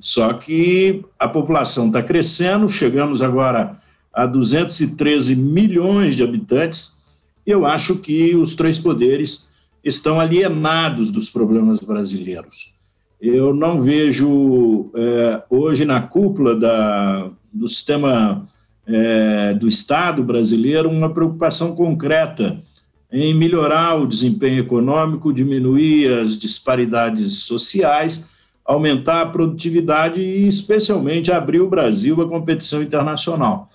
Só 0.00 0.32
que 0.32 1.04
a 1.18 1.28
população 1.28 1.88
está 1.88 2.02
crescendo, 2.02 2.68
chegamos 2.68 3.20
agora 3.20 3.80
a 4.12 4.26
213 4.26 5.34
milhões 5.34 6.14
de 6.14 6.22
habitantes. 6.22 6.98
Eu 7.46 7.66
acho 7.66 7.96
que 7.96 8.34
os 8.34 8.54
três 8.54 8.78
poderes 8.78 9.50
estão 9.82 10.20
alienados 10.20 11.10
dos 11.10 11.30
problemas 11.30 11.80
brasileiros. 11.80 12.74
Eu 13.20 13.52
não 13.52 13.82
vejo 13.82 14.90
é, 14.94 15.42
hoje 15.50 15.84
na 15.84 16.00
cúpula 16.00 16.54
da, 16.54 17.30
do 17.52 17.66
sistema 17.66 18.46
é, 18.86 19.54
do 19.54 19.66
Estado 19.66 20.22
brasileiro 20.22 20.88
uma 20.88 21.12
preocupação 21.12 21.74
concreta 21.74 22.62
em 23.10 23.34
melhorar 23.34 23.96
o 23.96 24.06
desempenho 24.06 24.60
econômico, 24.60 25.32
diminuir 25.32 26.12
as 26.12 26.38
disparidades 26.38 27.40
sociais 27.40 28.28
aumentar 28.68 29.22
a 29.22 29.26
produtividade 29.26 30.20
e, 30.20 30.46
especialmente, 30.46 31.32
abrir 31.32 31.60
o 31.60 31.70
Brasil 31.70 32.20
à 32.20 32.28
competição 32.28 32.82
internacional. 32.82 33.70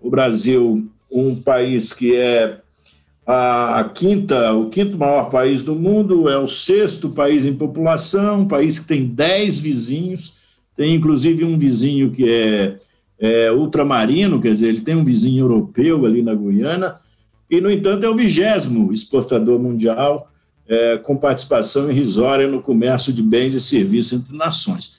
O 0.00 0.08
Brasil, 0.08 0.88
um 1.12 1.36
país 1.36 1.92
que 1.92 2.16
é 2.16 2.58
a 3.26 3.90
quinta, 3.94 4.52
o 4.54 4.70
quinto 4.70 4.96
maior 4.96 5.28
país 5.28 5.62
do 5.62 5.74
mundo, 5.74 6.28
é 6.30 6.38
o 6.38 6.48
sexto 6.48 7.10
país 7.10 7.44
em 7.44 7.54
população, 7.54 8.40
um 8.40 8.48
país 8.48 8.78
que 8.78 8.86
tem 8.86 9.06
dez 9.06 9.58
vizinhos, 9.58 10.38
tem 10.74 10.94
inclusive 10.94 11.44
um 11.44 11.58
vizinho 11.58 12.10
que 12.10 12.26
é, 12.26 12.78
é 13.18 13.52
ultramarino, 13.52 14.40
quer 14.40 14.54
dizer, 14.54 14.68
ele 14.68 14.80
tem 14.80 14.96
um 14.96 15.04
vizinho 15.04 15.44
europeu 15.44 16.06
ali 16.06 16.22
na 16.22 16.34
Guiana, 16.34 16.96
e, 17.50 17.60
no 17.60 17.70
entanto, 17.70 18.04
é 18.04 18.08
o 18.08 18.16
vigésimo 18.16 18.90
exportador 18.90 19.58
mundial, 19.58 20.30
é, 20.68 20.96
com 20.98 21.16
participação 21.16 21.90
irrisória 21.90 22.46
no 22.46 22.62
comércio 22.62 23.12
de 23.12 23.22
bens 23.22 23.54
e 23.54 23.60
serviços 23.60 24.12
entre 24.12 24.36
nações. 24.36 24.98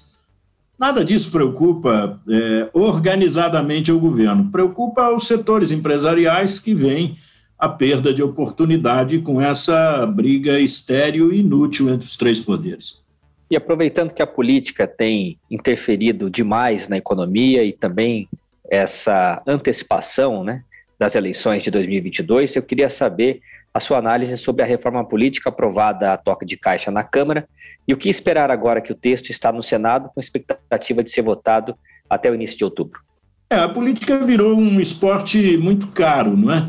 Nada 0.77 1.05
disso 1.05 1.31
preocupa 1.31 2.19
é, 2.29 2.69
organizadamente 2.73 3.91
o 3.91 3.99
governo, 3.99 4.51
preocupa 4.51 5.09
os 5.09 5.25
setores 5.27 5.71
empresariais 5.71 6.59
que 6.59 6.75
veem 6.75 7.17
a 7.57 7.69
perda 7.69 8.13
de 8.13 8.21
oportunidade 8.21 9.19
com 9.19 9.41
essa 9.41 10.05
briga 10.05 10.59
estéril 10.59 11.31
e 11.31 11.39
inútil 11.39 11.89
entre 11.89 12.05
os 12.05 12.17
três 12.17 12.41
poderes. 12.41 13.05
E 13.49 13.55
aproveitando 13.55 14.11
que 14.11 14.21
a 14.21 14.27
política 14.27 14.85
tem 14.85 15.39
interferido 15.49 16.29
demais 16.29 16.89
na 16.89 16.97
economia 16.97 17.63
e 17.63 17.71
também 17.71 18.27
essa 18.69 19.41
antecipação 19.47 20.43
né, 20.43 20.63
das 20.99 21.15
eleições 21.15 21.63
de 21.63 21.71
2022, 21.71 22.55
eu 22.55 22.63
queria 22.63 22.89
saber 22.89 23.41
a 23.75 23.79
sua 23.81 23.97
análise 23.97 24.37
sobre 24.37 24.63
a 24.63 24.65
reforma 24.65 25.03
política 25.03 25.49
aprovada 25.49 26.13
a 26.13 26.17
toque 26.17 26.45
de 26.45 26.55
caixa 26.55 26.89
na 26.89 27.03
Câmara 27.03 27.45
e 27.85 27.93
o 27.93 27.97
que 27.97 28.07
esperar 28.07 28.49
agora 28.49 28.79
que 28.79 28.93
o 28.93 28.95
texto 28.95 29.31
está 29.31 29.51
no 29.51 29.61
Senado 29.61 30.09
com 30.15 30.21
expectativa 30.21 31.03
de 31.03 31.11
ser 31.11 31.23
votado 31.23 31.75
até 32.09 32.31
o 32.31 32.35
início 32.35 32.57
de 32.57 32.63
outubro. 32.63 33.01
É, 33.49 33.57
a 33.57 33.67
política 33.67 34.17
virou 34.19 34.57
um 34.57 34.79
esporte 34.79 35.57
muito 35.57 35.87
caro, 35.87 36.37
não 36.37 36.53
é? 36.53 36.65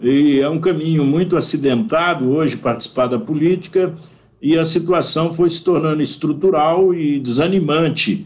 E 0.00 0.38
é 0.38 0.48
um 0.48 0.60
caminho 0.60 1.04
muito 1.04 1.36
acidentado 1.36 2.30
hoje 2.30 2.56
participar 2.56 3.08
da 3.08 3.18
política 3.18 3.92
e 4.40 4.56
a 4.56 4.64
situação 4.64 5.34
foi 5.34 5.50
se 5.50 5.64
tornando 5.64 6.00
estrutural 6.00 6.94
e 6.94 7.18
desanimante 7.18 8.24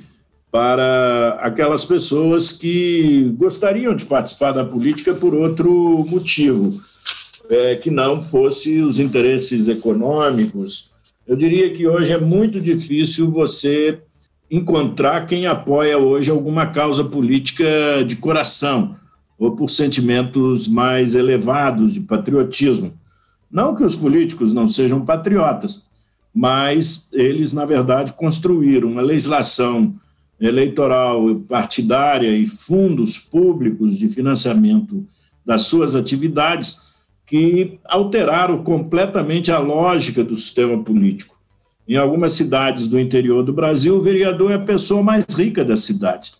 para 0.52 1.38
aquelas 1.40 1.86
pessoas 1.86 2.52
que 2.52 3.34
gostariam 3.38 3.94
de 3.94 4.04
participar 4.04 4.52
da 4.52 4.64
política 4.64 5.14
por 5.14 5.32
outro 5.32 6.04
motivo 6.06 6.89
é, 7.50 7.74
que 7.74 7.90
não 7.90 8.22
fosse 8.22 8.80
os 8.80 9.00
interesses 9.00 9.66
econômicos. 9.66 10.90
Eu 11.26 11.36
diria 11.36 11.74
que 11.74 11.86
hoje 11.86 12.12
é 12.12 12.18
muito 12.18 12.60
difícil 12.60 13.30
você 13.30 13.98
encontrar 14.50 15.26
quem 15.26 15.46
apoia 15.46 15.98
hoje 15.98 16.30
alguma 16.30 16.66
causa 16.66 17.04
política 17.04 17.64
de 18.06 18.16
coração 18.16 18.96
ou 19.38 19.56
por 19.56 19.68
sentimentos 19.68 20.68
mais 20.68 21.14
elevados 21.14 21.92
de 21.92 22.00
patriotismo. 22.00 22.92
Não 23.50 23.74
que 23.74 23.82
os 23.82 23.96
políticos 23.96 24.52
não 24.52 24.68
sejam 24.68 25.04
patriotas, 25.04 25.88
mas 26.32 27.08
eles, 27.12 27.52
na 27.52 27.64
verdade, 27.64 28.12
construíram 28.12 28.92
uma 28.92 29.02
legislação 29.02 29.94
eleitoral 30.40 31.34
partidária 31.48 32.30
e 32.30 32.46
fundos 32.46 33.18
públicos 33.18 33.98
de 33.98 34.08
financiamento 34.08 35.04
das 35.44 35.62
suas 35.62 35.94
atividades 35.94 36.89
que 37.30 37.78
alteraram 37.84 38.64
completamente 38.64 39.52
a 39.52 39.60
lógica 39.60 40.24
do 40.24 40.34
sistema 40.34 40.82
político. 40.82 41.38
Em 41.86 41.96
algumas 41.96 42.32
cidades 42.32 42.88
do 42.88 42.98
interior 42.98 43.44
do 43.44 43.52
Brasil, 43.52 43.96
o 43.96 44.02
vereador 44.02 44.50
é 44.50 44.54
a 44.54 44.58
pessoa 44.58 45.00
mais 45.00 45.24
rica 45.32 45.64
da 45.64 45.76
cidade. 45.76 46.32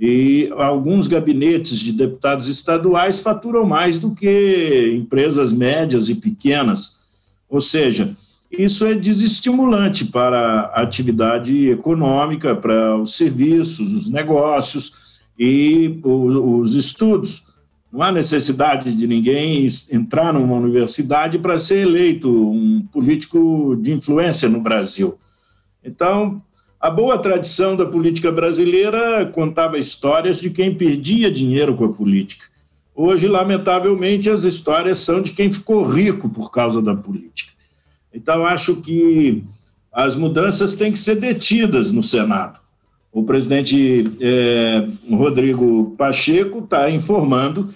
E 0.00 0.52
alguns 0.56 1.06
gabinetes 1.06 1.78
de 1.78 1.92
deputados 1.92 2.48
estaduais 2.48 3.20
faturam 3.20 3.64
mais 3.64 4.00
do 4.00 4.16
que 4.16 4.92
empresas 4.96 5.52
médias 5.52 6.08
e 6.08 6.16
pequenas. 6.16 7.02
Ou 7.48 7.60
seja, 7.60 8.16
isso 8.50 8.84
é 8.84 8.94
desestimulante 8.94 10.06
para 10.06 10.72
a 10.74 10.82
atividade 10.82 11.68
econômica, 11.68 12.56
para 12.56 12.96
os 12.96 13.16
serviços, 13.16 13.92
os 13.92 14.10
negócios 14.10 15.20
e 15.38 16.00
os 16.02 16.74
estudos. 16.74 17.51
Não 17.92 18.02
há 18.02 18.10
necessidade 18.10 18.94
de 18.94 19.06
ninguém 19.06 19.68
entrar 19.90 20.32
numa 20.32 20.56
universidade 20.56 21.38
para 21.38 21.58
ser 21.58 21.86
eleito 21.86 22.30
um 22.30 22.80
político 22.90 23.76
de 23.76 23.92
influência 23.92 24.48
no 24.48 24.62
Brasil. 24.62 25.18
Então, 25.84 26.40
a 26.80 26.88
boa 26.88 27.18
tradição 27.18 27.76
da 27.76 27.84
política 27.84 28.32
brasileira 28.32 29.26
contava 29.26 29.78
histórias 29.78 30.40
de 30.40 30.48
quem 30.48 30.74
perdia 30.74 31.30
dinheiro 31.30 31.76
com 31.76 31.84
a 31.84 31.92
política. 31.92 32.46
Hoje, 32.94 33.28
lamentavelmente, 33.28 34.30
as 34.30 34.44
histórias 34.44 34.98
são 34.98 35.20
de 35.20 35.32
quem 35.32 35.52
ficou 35.52 35.84
rico 35.84 36.30
por 36.30 36.50
causa 36.50 36.80
da 36.80 36.94
política. 36.94 37.52
Então, 38.12 38.46
acho 38.46 38.76
que 38.76 39.44
as 39.92 40.16
mudanças 40.16 40.74
têm 40.74 40.92
que 40.92 40.98
ser 40.98 41.16
detidas 41.16 41.92
no 41.92 42.02
Senado. 42.02 42.58
O 43.12 43.22
presidente 43.22 44.10
eh, 44.18 44.88
Rodrigo 45.10 45.94
Pacheco 45.98 46.60
está 46.60 46.90
informando 46.90 47.68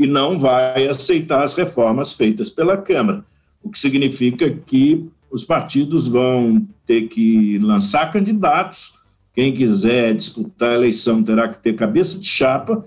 e 0.00 0.06
não 0.06 0.38
vai 0.38 0.88
aceitar 0.88 1.44
as 1.44 1.54
reformas 1.54 2.14
feitas 2.14 2.48
pela 2.48 2.74
Câmara, 2.74 3.22
o 3.62 3.70
que 3.70 3.78
significa 3.78 4.48
que 4.48 5.06
os 5.30 5.44
partidos 5.44 6.08
vão 6.08 6.66
ter 6.86 7.02
que 7.02 7.58
lançar 7.58 8.10
candidatos. 8.10 8.94
Quem 9.34 9.54
quiser 9.54 10.14
disputar 10.14 10.70
a 10.70 10.74
eleição 10.74 11.22
terá 11.22 11.48
que 11.48 11.58
ter 11.58 11.74
cabeça 11.76 12.18
de 12.18 12.26
chapa 12.26 12.82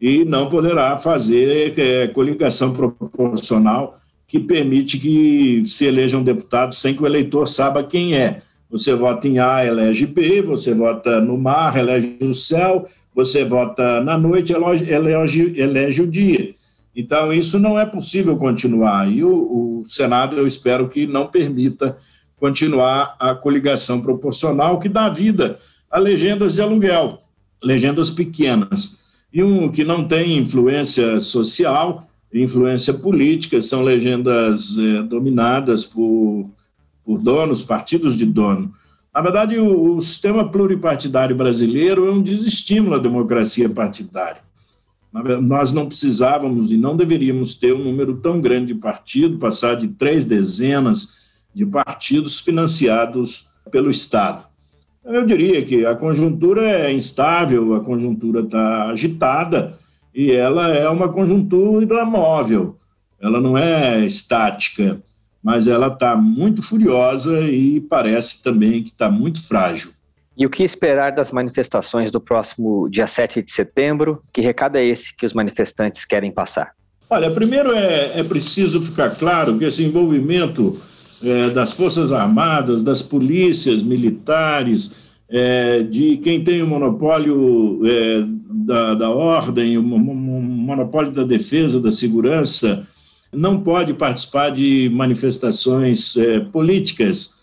e 0.00 0.24
não 0.24 0.48
poderá 0.48 0.96
fazer 0.96 1.78
é, 1.78 2.06
coligação 2.08 2.72
proporcional 2.72 4.00
que 4.26 4.40
permite 4.40 4.98
que 4.98 5.62
se 5.66 5.84
eleja 5.84 6.16
um 6.16 6.24
deputado 6.24 6.74
sem 6.74 6.94
que 6.94 7.02
o 7.02 7.06
eleitor 7.06 7.46
saiba 7.46 7.84
quem 7.84 8.16
é. 8.16 8.40
Você 8.70 8.94
vota 8.94 9.28
em 9.28 9.38
A, 9.38 9.62
elege 9.62 10.06
B, 10.06 10.40
você 10.40 10.72
vota 10.72 11.20
no 11.20 11.36
mar, 11.36 11.76
elege 11.76 12.16
o 12.22 12.32
céu, 12.32 12.88
você 13.16 13.46
vota 13.46 14.02
na 14.02 14.18
noite, 14.18 14.52
elege, 14.52 15.58
elege, 15.58 16.02
o 16.02 16.06
dia. 16.06 16.54
Então, 16.94 17.32
isso 17.32 17.58
não 17.58 17.78
é 17.78 17.86
possível 17.86 18.36
continuar. 18.36 19.10
E 19.10 19.24
o, 19.24 19.30
o, 19.80 19.82
Senado, 19.86 20.36
eu 20.36 20.46
espero 20.46 20.86
que 20.90 21.06
não 21.06 21.26
permita 21.26 21.96
continuar 22.38 23.16
a 23.18 23.34
coligação 23.34 24.02
proporcional 24.02 24.78
que 24.78 24.90
dá 24.90 25.08
vida 25.08 25.58
a 25.90 25.98
legendas 25.98 26.52
de 26.52 26.60
aluguel, 26.60 27.22
legendas 27.64 28.10
pequenas. 28.10 28.98
E 29.32 29.42
um 29.42 29.70
que 29.70 29.82
não 29.82 30.06
tem 30.06 30.36
influência 30.36 31.18
social, 31.18 32.06
influência 32.34 32.92
política, 32.92 33.62
são 33.62 33.82
legendas 33.82 34.76
é, 34.76 35.02
dominadas 35.02 35.86
por, 35.86 36.50
por 37.02 37.18
donos, 37.18 37.62
partidos 37.62 38.14
de 38.14 38.26
dono. 38.26 38.74
Na 39.16 39.22
verdade, 39.22 39.58
o, 39.58 39.94
o 39.94 40.00
sistema 40.02 40.46
pluripartidário 40.46 41.34
brasileiro 41.34 42.06
é 42.06 42.10
um 42.10 42.20
desestímulo 42.20 42.96
à 42.96 42.98
democracia 42.98 43.66
partidária. 43.66 44.42
Nós 45.40 45.72
não 45.72 45.86
precisávamos 45.86 46.70
e 46.70 46.76
não 46.76 46.94
deveríamos 46.94 47.54
ter 47.54 47.72
um 47.72 47.82
número 47.82 48.18
tão 48.18 48.42
grande 48.42 48.74
de 48.74 48.78
partidos, 48.78 49.38
passar 49.38 49.74
de 49.74 49.88
três 49.88 50.26
dezenas 50.26 51.16
de 51.54 51.64
partidos 51.64 52.42
financiados 52.42 53.48
pelo 53.70 53.90
Estado. 53.90 54.44
Eu 55.02 55.24
diria 55.24 55.64
que 55.64 55.86
a 55.86 55.96
conjuntura 55.96 56.68
é 56.68 56.92
instável, 56.92 57.72
a 57.74 57.80
conjuntura 57.80 58.40
está 58.40 58.90
agitada 58.90 59.78
e 60.14 60.30
ela 60.30 60.68
é 60.68 60.86
uma 60.90 61.08
conjuntura 61.08 62.04
móvel, 62.04 62.76
ela 63.18 63.40
não 63.40 63.56
é 63.56 64.04
estática 64.04 65.00
mas 65.46 65.68
ela 65.68 65.86
está 65.86 66.16
muito 66.16 66.60
furiosa 66.60 67.40
e 67.42 67.80
parece 67.80 68.42
também 68.42 68.82
que 68.82 68.88
está 68.88 69.08
muito 69.08 69.40
frágil. 69.46 69.92
E 70.36 70.44
o 70.44 70.50
que 70.50 70.64
esperar 70.64 71.12
das 71.12 71.30
manifestações 71.30 72.10
do 72.10 72.20
próximo 72.20 72.88
dia 72.90 73.06
7 73.06 73.42
de 73.42 73.52
setembro? 73.52 74.18
Que 74.32 74.40
recado 74.40 74.74
é 74.74 74.84
esse 74.84 75.16
que 75.16 75.24
os 75.24 75.32
manifestantes 75.32 76.04
querem 76.04 76.32
passar? 76.32 76.72
Olha, 77.08 77.30
primeiro 77.30 77.72
é, 77.72 78.18
é 78.18 78.24
preciso 78.24 78.80
ficar 78.80 79.10
claro 79.10 79.56
que 79.56 79.64
esse 79.64 79.84
envolvimento 79.84 80.80
é, 81.22 81.48
das 81.50 81.70
Forças 81.70 82.10
Armadas, 82.10 82.82
das 82.82 83.00
polícias 83.00 83.84
militares, 83.84 84.96
é, 85.28 85.84
de 85.84 86.16
quem 86.16 86.42
tem 86.42 86.60
o 86.60 86.66
monopólio 86.66 87.82
é, 87.86 88.26
da, 88.50 88.94
da 88.94 89.10
ordem, 89.10 89.78
o 89.78 89.82
monopólio 89.84 91.12
da 91.12 91.22
defesa, 91.22 91.78
da 91.78 91.92
segurança, 91.92 92.84
não 93.32 93.60
pode 93.60 93.94
participar 93.94 94.50
de 94.50 94.90
manifestações 94.92 96.16
é, 96.16 96.40
políticas. 96.40 97.36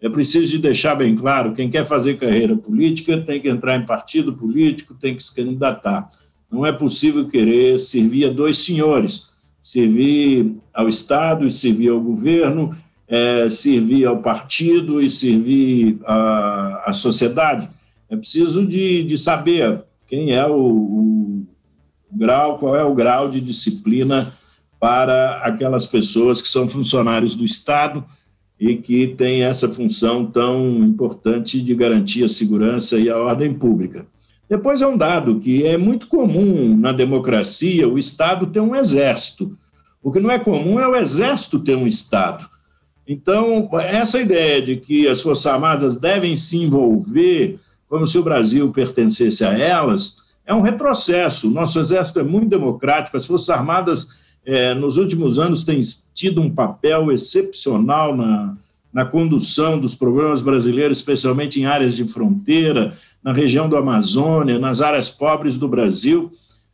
É 0.00 0.08
preciso 0.08 0.52
de 0.52 0.58
deixar 0.58 0.94
bem 0.94 1.14
claro: 1.14 1.54
quem 1.54 1.70
quer 1.70 1.84
fazer 1.84 2.18
carreira 2.18 2.56
política 2.56 3.20
tem 3.20 3.40
que 3.40 3.48
entrar 3.48 3.76
em 3.76 3.86
partido 3.86 4.32
político, 4.32 4.94
tem 4.94 5.16
que 5.16 5.22
se 5.22 5.34
candidatar. 5.34 6.10
Não 6.50 6.66
é 6.66 6.72
possível 6.72 7.28
querer 7.28 7.78
servir 7.78 8.26
a 8.26 8.32
dois 8.32 8.58
senhores, 8.58 9.30
servir 9.62 10.54
ao 10.74 10.88
Estado 10.88 11.46
e 11.46 11.50
servir 11.50 11.88
ao 11.88 12.00
governo, 12.00 12.76
é, 13.08 13.48
servir 13.48 14.04
ao 14.04 14.18
partido 14.18 15.00
e 15.00 15.08
servir 15.08 15.98
à, 16.04 16.84
à 16.86 16.92
sociedade. 16.92 17.68
É 18.10 18.16
preciso 18.16 18.66
de, 18.66 19.02
de 19.04 19.16
saber 19.16 19.82
quem 20.06 20.32
é 20.34 20.46
o, 20.46 20.54
o 20.54 21.46
grau, 22.12 22.58
qual 22.58 22.76
é 22.76 22.84
o 22.84 22.94
grau 22.94 23.30
de 23.30 23.40
disciplina 23.40 24.34
para 24.82 25.36
aquelas 25.44 25.86
pessoas 25.86 26.42
que 26.42 26.48
são 26.48 26.66
funcionários 26.66 27.36
do 27.36 27.44
Estado 27.44 28.04
e 28.58 28.74
que 28.74 29.06
têm 29.06 29.44
essa 29.44 29.68
função 29.68 30.26
tão 30.26 30.78
importante 30.78 31.62
de 31.62 31.72
garantir 31.72 32.24
a 32.24 32.28
segurança 32.28 32.98
e 32.98 33.08
a 33.08 33.16
ordem 33.16 33.54
pública. 33.54 34.04
Depois 34.50 34.82
é 34.82 34.86
um 34.88 34.96
dado 34.96 35.38
que 35.38 35.64
é 35.64 35.78
muito 35.78 36.08
comum 36.08 36.76
na 36.76 36.90
democracia 36.90 37.88
o 37.88 37.96
Estado 37.96 38.48
ter 38.48 38.58
um 38.58 38.74
exército. 38.74 39.56
O 40.02 40.10
que 40.10 40.18
não 40.18 40.32
é 40.32 40.38
comum 40.40 40.80
é 40.80 40.88
o 40.88 40.96
exército 40.96 41.60
ter 41.60 41.76
um 41.76 41.86
Estado. 41.86 42.50
Então, 43.06 43.70
essa 43.78 44.18
ideia 44.18 44.60
de 44.60 44.78
que 44.78 45.06
as 45.06 45.20
Forças 45.20 45.46
Armadas 45.46 45.96
devem 45.96 46.34
se 46.34 46.58
envolver 46.58 47.60
como 47.88 48.04
se 48.04 48.18
o 48.18 48.24
Brasil 48.24 48.68
pertencesse 48.72 49.44
a 49.44 49.56
elas 49.56 50.24
é 50.44 50.52
um 50.52 50.60
retrocesso. 50.60 51.48
Nosso 51.52 51.78
exército 51.78 52.18
é 52.18 52.24
muito 52.24 52.48
democrático, 52.48 53.16
as 53.16 53.28
Forças 53.28 53.48
Armadas 53.48 54.21
é, 54.44 54.74
nos 54.74 54.96
últimos 54.96 55.38
anos 55.38 55.64
tem 55.64 55.80
tido 56.12 56.40
um 56.40 56.50
papel 56.50 57.12
excepcional 57.12 58.16
na, 58.16 58.56
na 58.92 59.04
condução 59.04 59.78
dos 59.78 59.94
programas 59.94 60.42
brasileiros, 60.42 60.98
especialmente 60.98 61.60
em 61.60 61.66
áreas 61.66 61.96
de 61.96 62.06
fronteira, 62.06 62.96
na 63.22 63.32
região 63.32 63.68
do 63.68 63.76
Amazônia, 63.76 64.58
nas 64.58 64.80
áreas 64.80 65.08
pobres 65.08 65.56
do 65.56 65.68
Brasil. 65.68 66.30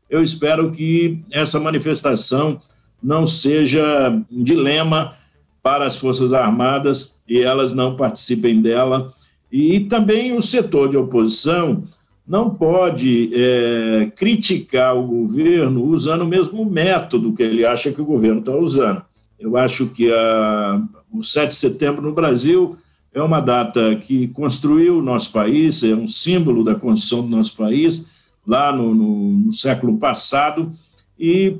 Eu 0.08 0.22
espero 0.22 0.72
que 0.72 1.20
essa 1.30 1.60
manifestação 1.60 2.58
não 3.02 3.26
seja 3.26 4.10
um 4.30 4.42
dilema 4.42 5.14
para 5.62 5.86
as 5.86 5.96
Forças 5.96 6.32
Armadas 6.32 7.20
e 7.28 7.40
elas 7.40 7.74
não 7.74 7.96
participem 7.96 8.60
dela. 8.60 9.12
E 9.52 9.80
também 9.80 10.36
o 10.36 10.40
setor 10.40 10.88
de 10.88 10.96
oposição 10.96 11.84
não 12.28 12.50
pode 12.50 13.30
é, 13.32 14.12
criticar 14.14 14.94
o 14.94 15.02
governo 15.02 15.84
usando 15.84 16.22
o 16.22 16.28
mesmo 16.28 16.62
método 16.64 17.32
que 17.32 17.42
ele 17.42 17.64
acha 17.64 17.90
que 17.90 18.02
o 18.02 18.04
governo 18.04 18.40
está 18.40 18.54
usando. 18.54 19.02
Eu 19.40 19.56
acho 19.56 19.86
que 19.86 20.12
a, 20.12 20.82
o 21.10 21.22
7 21.22 21.48
de 21.48 21.54
setembro 21.54 22.02
no 22.02 22.12
Brasil 22.12 22.76
é 23.14 23.22
uma 23.22 23.40
data 23.40 23.96
que 23.96 24.28
construiu 24.28 24.98
o 24.98 25.02
nosso 25.02 25.32
país, 25.32 25.82
é 25.82 25.94
um 25.94 26.06
símbolo 26.06 26.62
da 26.62 26.74
construção 26.74 27.22
do 27.22 27.34
nosso 27.34 27.56
país, 27.56 28.10
lá 28.46 28.76
no, 28.76 28.94
no, 28.94 29.30
no 29.30 29.52
século 29.52 29.96
passado, 29.96 30.70
e 31.18 31.56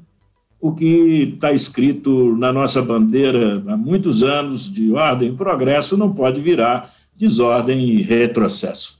o 0.61 0.73
que 0.73 1.33
está 1.35 1.51
escrito 1.51 2.37
na 2.37 2.53
nossa 2.53 2.83
bandeira 2.83 3.63
há 3.69 3.77
muitos 3.77 4.23
anos 4.23 4.71
de 4.71 4.93
ordem 4.93 5.31
e 5.31 5.37
progresso 5.37 5.97
não 5.97 6.13
pode 6.13 6.41
virar 6.41 6.93
desordem 7.17 7.89
e 7.89 8.03
retrocesso. 8.03 8.98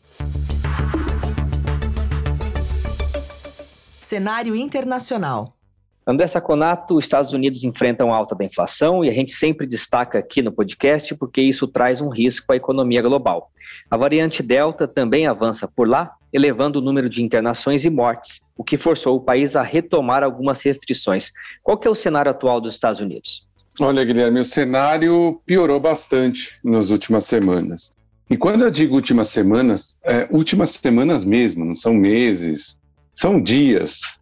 Cenário 4.09 4.57
internacional. 4.57 5.55
André 6.07 6.27
Saconato, 6.27 6.97
os 6.97 7.05
Estados 7.05 7.35
Unidos 7.35 7.63
enfrentam 7.63 8.11
alta 8.11 8.35
da 8.35 8.43
inflação 8.43 9.05
e 9.05 9.11
a 9.11 9.13
gente 9.13 9.33
sempre 9.33 9.67
destaca 9.67 10.19
aqui 10.19 10.41
no 10.41 10.51
podcast 10.51 11.15
porque 11.15 11.43
isso 11.43 11.69
traz 11.69 12.01
um 12.01 12.09
risco 12.09 12.51
à 12.51 12.57
economia 12.57 13.03
global. 13.03 13.51
A 13.91 13.99
variante 13.99 14.43
Delta 14.43 14.89
também 14.89 15.27
avança 15.27 15.69
por 15.69 15.87
lá, 15.87 16.13
elevando 16.33 16.79
o 16.79 16.83
número 16.83 17.11
de 17.11 17.23
internações 17.23 17.85
e 17.85 17.91
mortes, 17.91 18.41
o 18.57 18.65
que 18.65 18.79
forçou 18.79 19.15
o 19.15 19.21
país 19.21 19.55
a 19.55 19.63
retomar 19.63 20.23
algumas 20.23 20.63
restrições. 20.63 21.31
Qual 21.63 21.79
é 21.85 21.91
o 21.91 21.95
cenário 21.95 22.31
atual 22.31 22.63
dos 22.63 22.73
Estados 22.73 23.01
Unidos? 23.01 23.47
Olha, 23.79 24.03
Guilherme, 24.07 24.41
o 24.41 24.45
cenário 24.45 25.39
piorou 25.45 25.79
bastante 25.79 26.59
nas 26.65 26.89
últimas 26.89 27.25
semanas. 27.25 27.93
E 28.31 28.39
quando 28.39 28.63
eu 28.63 28.71
digo 28.71 28.95
últimas 28.95 29.29
semanas, 29.29 30.01
é 30.03 30.27
últimas 30.31 30.71
semanas 30.71 31.27
mesmo, 31.27 31.63
não 31.63 31.75
são 31.75 31.93
meses, 31.93 32.78
são 33.19 33.41
dias. 33.43 34.18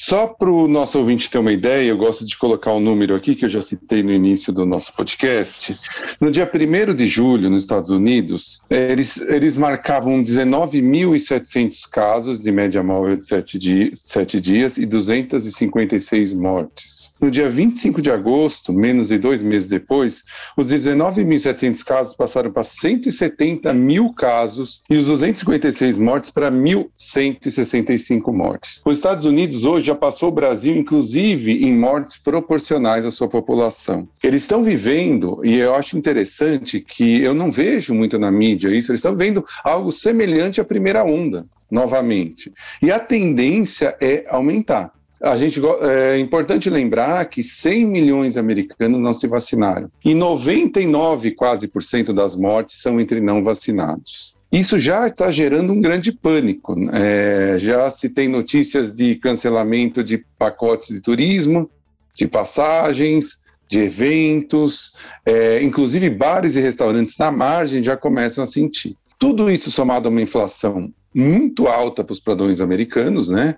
Só 0.00 0.28
para 0.28 0.48
o 0.48 0.68
nosso 0.68 0.96
ouvinte 0.96 1.28
ter 1.28 1.38
uma 1.38 1.50
ideia, 1.50 1.88
eu 1.88 1.96
gosto 1.96 2.24
de 2.24 2.38
colocar 2.38 2.72
um 2.72 2.78
número 2.78 3.16
aqui 3.16 3.34
que 3.34 3.44
eu 3.44 3.48
já 3.48 3.60
citei 3.60 4.00
no 4.00 4.12
início 4.12 4.52
do 4.52 4.64
nosso 4.64 4.94
podcast. 4.94 5.76
No 6.20 6.30
dia 6.30 6.48
1 6.48 6.94
de 6.94 7.04
julho, 7.08 7.50
nos 7.50 7.64
Estados 7.64 7.90
Unidos, 7.90 8.60
eles, 8.70 9.20
eles 9.22 9.58
marcavam 9.58 10.22
19.700 10.22 11.80
casos 11.90 12.40
de 12.40 12.52
média 12.52 12.80
móvel 12.80 13.16
de 13.16 13.26
7 13.26 13.58
dias, 13.58 14.00
7 14.04 14.40
dias 14.40 14.78
e 14.78 14.86
256 14.86 16.32
mortes. 16.32 17.10
No 17.20 17.28
dia 17.28 17.50
25 17.50 18.00
de 18.00 18.12
agosto, 18.12 18.72
menos 18.72 19.08
de 19.08 19.18
dois 19.18 19.42
meses 19.42 19.66
depois, 19.66 20.22
os 20.56 20.72
19.700 20.72 21.82
casos 21.82 22.14
passaram 22.14 22.52
para 22.52 22.62
170 22.62 23.74
mil 23.74 24.12
casos 24.12 24.82
e 24.88 24.96
os 24.96 25.06
256 25.08 25.98
mortes 25.98 26.30
para 26.30 26.52
1.165 26.52 28.32
mortes. 28.32 28.80
Os 28.86 28.98
Estados 28.98 29.24
Unidos 29.24 29.64
hoje 29.64 29.87
já 29.88 29.94
passou 29.94 30.28
o 30.28 30.32
Brasil, 30.32 30.76
inclusive, 30.76 31.64
em 31.64 31.76
mortes 31.76 32.18
proporcionais 32.18 33.04
à 33.04 33.10
sua 33.10 33.28
população. 33.28 34.08
Eles 34.22 34.42
estão 34.42 34.62
vivendo, 34.62 35.40
e 35.44 35.58
eu 35.58 35.74
acho 35.74 35.96
interessante 35.96 36.80
que 36.80 37.22
eu 37.22 37.34
não 37.34 37.50
vejo 37.50 37.94
muito 37.94 38.18
na 38.18 38.30
mídia 38.30 38.68
isso, 38.68 38.92
eles 38.92 39.00
estão 39.00 39.16
vendo 39.16 39.44
algo 39.64 39.90
semelhante 39.90 40.60
à 40.60 40.64
primeira 40.64 41.04
onda 41.04 41.44
novamente. 41.70 42.52
E 42.82 42.90
a 42.92 42.98
tendência 42.98 43.96
é 44.00 44.24
aumentar. 44.28 44.92
a 45.22 45.36
gente 45.36 45.60
é 45.80 46.18
importante 46.18 46.70
lembrar 46.70 47.24
que 47.26 47.42
100 47.42 47.86
milhões 47.86 48.34
de 48.34 48.38
americanos 48.38 49.00
não 49.00 49.12
se 49.12 49.26
vacinaram 49.26 49.90
e 50.04 50.14
99 50.14 51.32
quase 51.32 51.66
por 51.66 51.82
cento 51.82 52.12
das 52.12 52.36
mortes 52.36 52.80
são 52.80 53.00
entre 53.00 53.20
não 53.20 53.42
vacinados. 53.42 54.37
Isso 54.50 54.78
já 54.78 55.06
está 55.06 55.30
gerando 55.30 55.72
um 55.72 55.80
grande 55.80 56.10
pânico. 56.10 56.74
É, 56.92 57.58
já 57.58 57.90
se 57.90 58.08
tem 58.08 58.28
notícias 58.28 58.94
de 58.94 59.14
cancelamento 59.16 60.02
de 60.02 60.24
pacotes 60.38 60.88
de 60.88 61.02
turismo, 61.02 61.70
de 62.14 62.26
passagens, 62.26 63.42
de 63.68 63.80
eventos, 63.80 64.94
é, 65.26 65.62
inclusive 65.62 66.08
bares 66.08 66.56
e 66.56 66.60
restaurantes 66.60 67.18
na 67.18 67.30
margem 67.30 67.82
já 67.82 67.96
começam 67.96 68.42
a 68.42 68.46
sentir. 68.46 68.96
Tudo 69.18 69.50
isso 69.50 69.70
somado 69.70 70.08
a 70.08 70.10
uma 70.10 70.22
inflação 70.22 70.92
muito 71.14 71.68
alta 71.68 72.02
para 72.02 72.12
os 72.12 72.20
padrões 72.20 72.60
americanos, 72.60 73.28
né? 73.28 73.56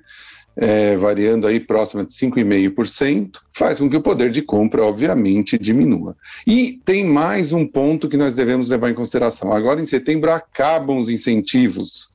É, 0.57 0.97
variando 0.97 1.47
aí 1.47 1.61
próxima 1.61 2.05
de 2.05 2.13
5,5%, 2.13 3.39
faz 3.53 3.79
com 3.79 3.89
que 3.89 3.97
o 3.97 4.03
poder 4.03 4.31
de 4.31 4.43
compra, 4.43 4.83
obviamente, 4.83 5.57
diminua. 5.57 6.17
E 6.47 6.81
tem 6.85 7.05
mais 7.05 7.53
um 7.53 7.67
ponto 7.67 8.09
que 8.09 8.17
nós 8.17 8.35
devemos 8.35 8.69
levar 8.69 8.91
em 8.91 8.95
consideração. 8.95 9.53
Agora, 9.53 9.81
em 9.81 9.87
setembro, 9.87 10.31
acabam 10.31 10.99
os 10.99 11.09
incentivos 11.09 12.11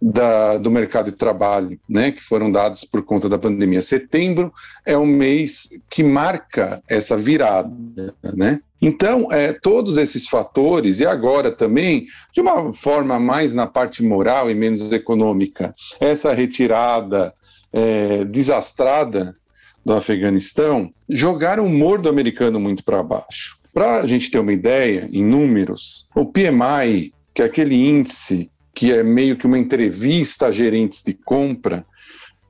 da, 0.00 0.58
do 0.58 0.70
mercado 0.70 1.10
de 1.10 1.16
trabalho, 1.16 1.78
né, 1.88 2.12
que 2.12 2.22
foram 2.22 2.50
dados 2.50 2.84
por 2.84 3.02
conta 3.02 3.28
da 3.28 3.38
pandemia. 3.38 3.80
Setembro 3.80 4.52
é 4.84 4.96
o 4.96 5.06
mês 5.06 5.70
que 5.88 6.02
marca 6.02 6.82
essa 6.86 7.16
virada, 7.16 7.72
né? 8.22 8.60
Então, 8.82 9.32
é, 9.32 9.50
todos 9.50 9.96
esses 9.96 10.28
fatores, 10.28 11.00
e 11.00 11.06
agora 11.06 11.50
também, 11.50 12.06
de 12.34 12.42
uma 12.42 12.70
forma 12.74 13.18
mais 13.18 13.54
na 13.54 13.66
parte 13.66 14.02
moral 14.02 14.50
e 14.50 14.54
menos 14.54 14.92
econômica, 14.92 15.74
essa 15.98 16.34
retirada 16.34 17.32
é, 17.74 18.24
desastrada 18.24 19.36
do 19.84 19.92
Afeganistão, 19.92 20.90
jogaram 21.10 21.64
o 21.64 21.66
humor 21.66 22.00
do 22.00 22.08
americano 22.08 22.60
muito 22.60 22.84
para 22.84 23.02
baixo. 23.02 23.58
Para 23.72 24.00
a 24.00 24.06
gente 24.06 24.30
ter 24.30 24.38
uma 24.38 24.52
ideia, 24.52 25.08
em 25.12 25.24
números, 25.24 26.08
o 26.14 26.24
PMI, 26.24 27.12
que 27.34 27.42
é 27.42 27.44
aquele 27.44 27.74
índice 27.74 28.48
que 28.72 28.92
é 28.92 29.02
meio 29.02 29.36
que 29.36 29.46
uma 29.46 29.58
entrevista 29.58 30.46
a 30.46 30.50
gerentes 30.50 31.02
de 31.02 31.12
compra, 31.12 31.84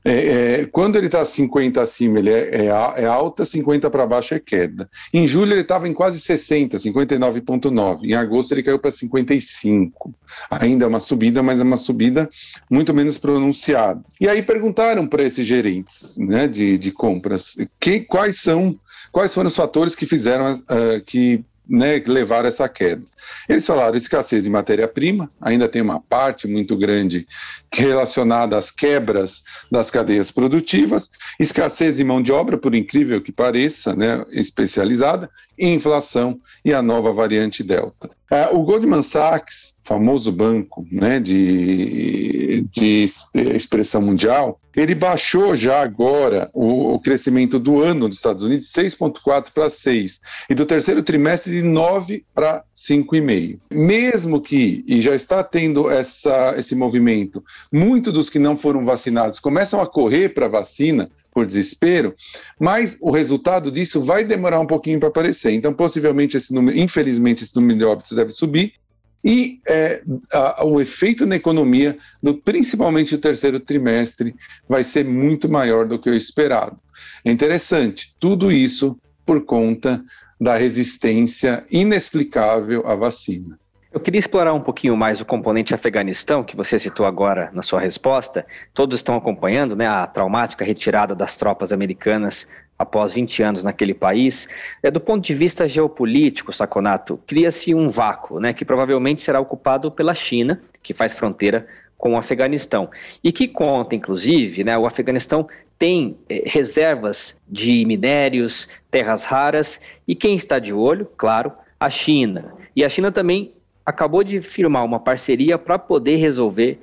é, 0.04 0.60
é, 0.60 0.66
quando 0.66 0.96
ele 0.96 1.06
está 1.06 1.24
50 1.24 1.80
acima, 1.80 2.18
ele 2.18 2.30
é, 2.30 2.66
é, 2.66 2.66
é 2.66 3.06
alta, 3.06 3.44
50 3.44 3.90
para 3.90 4.06
baixo 4.06 4.34
é 4.34 4.38
queda. 4.38 4.88
Em 5.12 5.26
julho 5.26 5.52
ele 5.52 5.62
estava 5.62 5.88
em 5.88 5.94
quase 5.94 6.20
60, 6.20 6.76
59,9. 6.76 8.04
Em 8.04 8.12
agosto 8.14 8.52
ele 8.52 8.62
caiu 8.62 8.78
para 8.78 8.90
55. 8.90 10.14
Ainda 10.50 10.84
é 10.84 10.88
uma 10.88 11.00
subida, 11.00 11.42
mas 11.42 11.58
é 11.58 11.64
uma 11.64 11.78
subida 11.78 12.28
muito 12.70 12.92
menos 12.92 13.16
pronunciada. 13.16 14.02
E 14.20 14.28
aí 14.28 14.42
perguntaram 14.42 15.06
para 15.06 15.22
esses 15.22 15.46
gerentes 15.46 16.18
né, 16.18 16.46
de, 16.46 16.76
de 16.76 16.92
compras 16.92 17.56
que, 17.80 18.00
quais 18.00 18.36
são 18.40 18.78
quais 19.10 19.32
foram 19.32 19.46
os 19.46 19.54
fatores 19.54 19.94
que 19.94 20.06
fizeram 20.06 20.52
uh, 20.52 21.00
que 21.06 21.44
né, 21.68 22.02
levaram 22.06 22.48
essa 22.48 22.68
queda. 22.68 23.02
Eles 23.48 23.66
falaram 23.66 23.96
escassez 23.96 24.44
de 24.44 24.50
matéria-prima, 24.50 25.30
ainda 25.40 25.68
tem 25.68 25.80
uma 25.80 26.00
parte 26.00 26.46
muito 26.46 26.76
grande 26.76 27.26
relacionada 27.72 28.56
às 28.56 28.70
quebras 28.70 29.42
das 29.70 29.90
cadeias 29.90 30.30
produtivas, 30.30 31.10
escassez 31.40 31.96
de 31.96 32.04
mão 32.04 32.22
de 32.22 32.32
obra, 32.32 32.58
por 32.58 32.74
incrível 32.74 33.20
que 33.20 33.32
pareça, 33.32 33.94
né, 33.94 34.24
especializada, 34.30 35.30
inflação 35.58 36.38
e 36.64 36.72
a 36.72 36.82
nova 36.82 37.12
variante 37.12 37.62
Delta. 37.62 38.10
É, 38.30 38.48
o 38.48 38.62
Goldman 38.62 39.02
Sachs, 39.02 39.74
famoso 39.84 40.32
banco 40.32 40.86
né, 40.90 41.20
de, 41.20 42.66
de 42.70 43.06
expressão 43.34 44.00
mundial, 44.00 44.58
ele 44.74 44.94
baixou 44.94 45.54
já 45.54 45.82
agora 45.82 46.50
o, 46.54 46.94
o 46.94 47.00
crescimento 47.00 47.58
do 47.58 47.82
ano 47.82 48.08
dos 48.08 48.16
Estados 48.16 48.42
Unidos 48.42 48.66
de 48.66 48.82
6,4 48.82 49.48
para 49.54 49.68
6 49.68 50.20
e 50.48 50.54
do 50.54 50.66
terceiro 50.66 51.02
trimestre 51.02 51.52
de 51.52 51.62
9 51.62 52.24
para 52.34 52.64
5,5. 52.74 53.58
Mesmo 53.70 54.40
que, 54.40 54.82
e 54.86 55.00
já 55.00 55.14
está 55.14 55.44
tendo 55.44 55.90
essa, 55.90 56.54
esse 56.56 56.74
movimento, 56.74 57.44
muitos 57.72 58.12
dos 58.12 58.30
que 58.30 58.38
não 58.38 58.56
foram 58.56 58.84
vacinados 58.84 59.38
começam 59.38 59.80
a 59.80 59.86
correr 59.86 60.30
para 60.30 60.46
a 60.46 60.50
vacina, 60.50 61.10
por 61.34 61.44
desespero, 61.44 62.14
mas 62.58 62.96
o 63.00 63.10
resultado 63.10 63.70
disso 63.70 64.00
vai 64.00 64.24
demorar 64.24 64.60
um 64.60 64.66
pouquinho 64.66 65.00
para 65.00 65.08
aparecer. 65.08 65.52
Então, 65.52 65.74
possivelmente, 65.74 66.36
esse 66.36 66.54
número, 66.54 66.78
infelizmente, 66.78 67.42
esse 67.42 67.54
número 67.56 67.76
de 67.76 67.84
óbitos 67.84 68.16
deve 68.16 68.30
subir. 68.30 68.74
E 69.24 69.60
é, 69.68 70.02
a, 70.32 70.64
o 70.64 70.80
efeito 70.80 71.26
na 71.26 71.34
economia, 71.34 71.98
do, 72.22 72.34
principalmente 72.34 73.14
o 73.14 73.18
terceiro 73.18 73.58
trimestre, 73.58 74.34
vai 74.68 74.84
ser 74.84 75.04
muito 75.04 75.48
maior 75.48 75.88
do 75.88 75.98
que 75.98 76.08
o 76.08 76.14
esperado. 76.14 76.78
É 77.24 77.32
interessante, 77.32 78.14
tudo 78.20 78.52
isso 78.52 78.96
por 79.26 79.44
conta 79.44 80.04
da 80.40 80.56
resistência 80.56 81.64
inexplicável 81.70 82.86
à 82.86 82.94
vacina. 82.94 83.58
Eu 83.94 84.00
queria 84.00 84.18
explorar 84.18 84.52
um 84.52 84.60
pouquinho 84.60 84.96
mais 84.96 85.20
o 85.20 85.24
componente 85.24 85.72
Afeganistão, 85.72 86.42
que 86.42 86.56
você 86.56 86.80
citou 86.80 87.06
agora 87.06 87.48
na 87.52 87.62
sua 87.62 87.78
resposta. 87.78 88.44
Todos 88.74 88.96
estão 88.96 89.14
acompanhando 89.14 89.76
né, 89.76 89.86
a 89.86 90.04
traumática 90.04 90.64
retirada 90.64 91.14
das 91.14 91.36
tropas 91.36 91.70
americanas 91.70 92.50
após 92.76 93.12
20 93.12 93.40
anos 93.44 93.62
naquele 93.62 93.94
país. 93.94 94.48
É, 94.82 94.90
do 94.90 94.98
ponto 94.98 95.24
de 95.24 95.32
vista 95.32 95.68
geopolítico, 95.68 96.52
Saconato, 96.52 97.20
cria-se 97.24 97.72
um 97.72 97.88
vácuo, 97.88 98.40
né, 98.40 98.52
que 98.52 98.64
provavelmente 98.64 99.22
será 99.22 99.38
ocupado 99.38 99.92
pela 99.92 100.12
China, 100.12 100.60
que 100.82 100.92
faz 100.92 101.14
fronteira 101.14 101.64
com 101.96 102.14
o 102.14 102.18
Afeganistão. 102.18 102.90
E 103.22 103.30
que 103.30 103.46
conta, 103.46 103.94
inclusive, 103.94 104.64
né, 104.64 104.76
o 104.76 104.86
Afeganistão 104.86 105.46
tem 105.78 106.18
eh, 106.28 106.42
reservas 106.46 107.40
de 107.48 107.84
minérios, 107.86 108.68
terras 108.90 109.22
raras, 109.22 109.80
e 110.06 110.16
quem 110.16 110.34
está 110.34 110.58
de 110.58 110.74
olho, 110.74 111.08
claro, 111.16 111.52
a 111.78 111.88
China. 111.88 112.54
E 112.74 112.84
a 112.84 112.88
China 112.88 113.12
também 113.12 113.53
acabou 113.84 114.24
de 114.24 114.40
firmar 114.40 114.84
uma 114.84 115.00
parceria 115.00 115.58
para 115.58 115.78
poder 115.78 116.16
resolver 116.16 116.78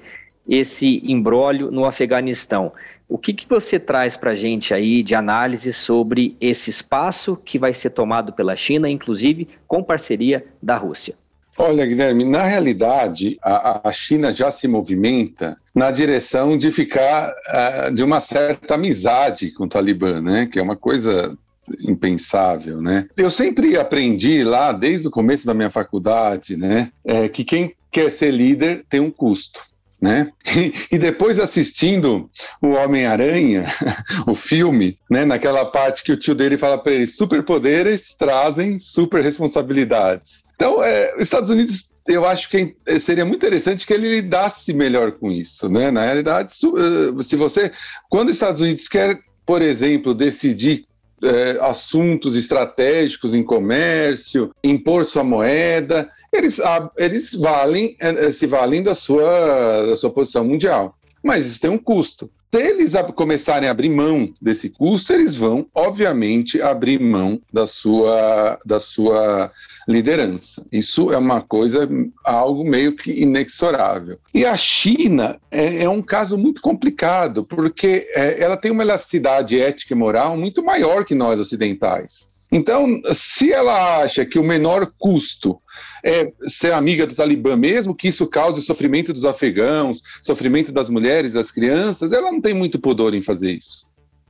esse 0.47 1.01
embrólio 1.03 1.71
no 1.71 1.85
Afeganistão. 1.85 2.71
O 3.07 3.17
que, 3.17 3.33
que 3.33 3.47
você 3.47 3.79
traz 3.79 4.15
para 4.15 4.31
a 4.31 4.35
gente 4.35 4.73
aí 4.73 5.03
de 5.03 5.13
análise 5.13 5.73
sobre 5.73 6.37
esse 6.39 6.69
espaço 6.69 7.35
que 7.35 7.59
vai 7.59 7.73
ser 7.73 7.89
tomado 7.89 8.31
pela 8.31 8.55
China, 8.55 8.89
inclusive 8.89 9.49
com 9.67 9.83
parceria 9.83 10.45
da 10.61 10.77
Rússia? 10.77 11.15
Olha, 11.57 11.85
Guilherme, 11.85 12.23
na 12.23 12.43
realidade, 12.43 13.37
a, 13.41 13.87
a 13.89 13.91
China 13.91 14.31
já 14.31 14.49
se 14.49 14.67
movimenta 14.67 15.57
na 15.75 15.91
direção 15.91 16.57
de 16.57 16.71
ficar 16.71 17.29
uh, 17.31 17.93
de 17.93 18.03
uma 18.03 18.21
certa 18.21 18.75
amizade 18.75 19.51
com 19.51 19.65
o 19.65 19.67
Talibã, 19.67 20.21
né? 20.21 20.47
Que 20.51 20.59
é 20.59 20.61
uma 20.61 20.77
coisa 20.77 21.37
impensável, 21.79 22.81
né? 22.81 23.07
Eu 23.17 23.29
sempre 23.29 23.77
aprendi 23.77 24.43
lá, 24.43 24.71
desde 24.71 25.07
o 25.07 25.11
começo 25.11 25.45
da 25.45 25.53
minha 25.53 25.69
faculdade, 25.69 26.57
né, 26.57 26.91
é, 27.05 27.29
que 27.29 27.43
quem 27.43 27.75
quer 27.91 28.09
ser 28.09 28.31
líder 28.31 28.85
tem 28.89 28.99
um 28.99 29.11
custo. 29.11 29.61
Né? 29.99 30.31
E, 30.91 30.97
depois 30.97 31.39
assistindo 31.39 32.27
o 32.59 32.69
Homem-Aranha, 32.69 33.65
o 34.25 34.33
filme, 34.33 34.97
né, 35.07 35.23
naquela 35.25 35.63
parte 35.63 36.03
que 36.03 36.11
o 36.11 36.17
tio 36.17 36.33
dele 36.33 36.57
fala 36.57 36.77
para 36.77 36.93
ele: 36.93 37.05
superpoderes 37.05 38.15
trazem 38.15 38.79
super 38.79 39.23
responsabilidades. 39.23 40.43
Então, 40.55 40.83
é, 40.83 41.13
os 41.15 41.21
Estados 41.21 41.51
Unidos, 41.51 41.91
eu 42.07 42.25
acho 42.25 42.49
que 42.49 42.75
é, 42.87 42.97
seria 42.97 43.25
muito 43.25 43.45
interessante 43.45 43.85
que 43.85 43.93
ele 43.93 44.21
lidasse 44.21 44.73
melhor 44.73 45.11
com 45.11 45.31
isso, 45.31 45.69
né? 45.69 45.91
Na 45.91 46.03
realidade, 46.03 46.51
eh, 46.51 47.23
se 47.23 47.35
você, 47.35 47.71
quando 48.09 48.29
os 48.29 48.35
Estados 48.35 48.61
Unidos 48.61 48.87
quer, 48.87 49.19
por 49.45 49.61
exemplo, 49.61 50.13
decidir 50.15 50.85
é, 51.23 51.57
assuntos 51.61 52.35
estratégicos 52.35 53.35
em 53.35 53.43
comércio, 53.43 54.51
impor 54.63 55.05
sua 55.05 55.23
moeda, 55.23 56.09
eles, 56.33 56.59
eles 56.97 57.33
valem, 57.33 57.95
é, 57.99 58.31
se 58.31 58.47
valem 58.47 58.81
da 58.81 58.93
sua, 58.93 59.85
da 59.87 59.95
sua 59.95 60.09
posição 60.09 60.43
mundial. 60.43 60.95
Mas 61.23 61.47
isso 61.47 61.61
tem 61.61 61.69
um 61.69 61.77
custo. 61.77 62.29
Se 62.53 62.61
eles 62.61 62.91
começarem 63.15 63.69
a 63.69 63.71
abrir 63.71 63.87
mão 63.87 64.33
desse 64.41 64.69
custo, 64.69 65.13
eles 65.13 65.37
vão, 65.37 65.65
obviamente, 65.73 66.61
abrir 66.61 66.99
mão 66.99 67.41
da 67.51 67.65
sua, 67.65 68.59
da 68.65 68.77
sua 68.77 69.49
liderança. 69.87 70.65
Isso 70.69 71.13
é 71.13 71.17
uma 71.17 71.39
coisa, 71.39 71.87
algo 72.25 72.65
meio 72.65 72.93
que 72.93 73.09
inexorável. 73.09 74.19
E 74.33 74.45
a 74.45 74.57
China 74.57 75.39
é, 75.49 75.83
é 75.83 75.89
um 75.89 76.01
caso 76.01 76.37
muito 76.37 76.61
complicado, 76.61 77.45
porque 77.45 78.05
é, 78.13 78.43
ela 78.43 78.57
tem 78.57 78.69
uma 78.69 78.83
elasticidade 78.83 79.57
ética 79.57 79.93
e 79.93 79.97
moral 79.97 80.35
muito 80.35 80.61
maior 80.61 81.05
que 81.05 81.15
nós 81.15 81.39
ocidentais. 81.39 82.30
Então, 82.51 83.01
se 83.05 83.53
ela 83.53 84.01
acha 84.03 84.25
que 84.25 84.37
o 84.37 84.43
menor 84.43 84.91
custo 84.97 85.57
é 86.03 86.31
ser 86.41 86.73
amiga 86.73 87.07
do 87.07 87.15
Talibã, 87.15 87.55
mesmo 87.55 87.95
que 87.95 88.09
isso 88.09 88.27
cause 88.27 88.61
sofrimento 88.61 89.13
dos 89.13 89.23
afegãos, 89.23 90.01
sofrimento 90.21 90.71
das 90.71 90.89
mulheres, 90.89 91.33
das 91.33 91.49
crianças, 91.49 92.11
ela 92.11 92.31
não 92.31 92.41
tem 92.41 92.53
muito 92.53 92.77
pudor 92.77 93.13
em 93.13 93.21
fazer 93.21 93.53
isso. 93.53 93.87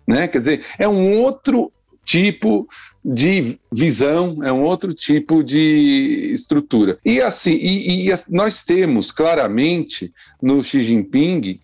Né? 0.07 0.27
Quer 0.27 0.39
dizer, 0.39 0.65
é 0.77 0.87
um 0.87 1.19
outro 1.19 1.71
tipo 2.05 2.67
de 3.03 3.59
visão, 3.71 4.43
é 4.43 4.51
um 4.51 4.61
outro 4.61 4.93
tipo 4.93 5.43
de 5.43 6.31
estrutura. 6.31 6.99
E 7.03 7.19
assim, 7.21 7.53
e, 7.53 8.07
e 8.07 8.13
nós 8.29 8.61
temos 8.61 9.11
claramente 9.11 10.13
no 10.41 10.63
Xi 10.63 10.81
Jinping 10.81 11.59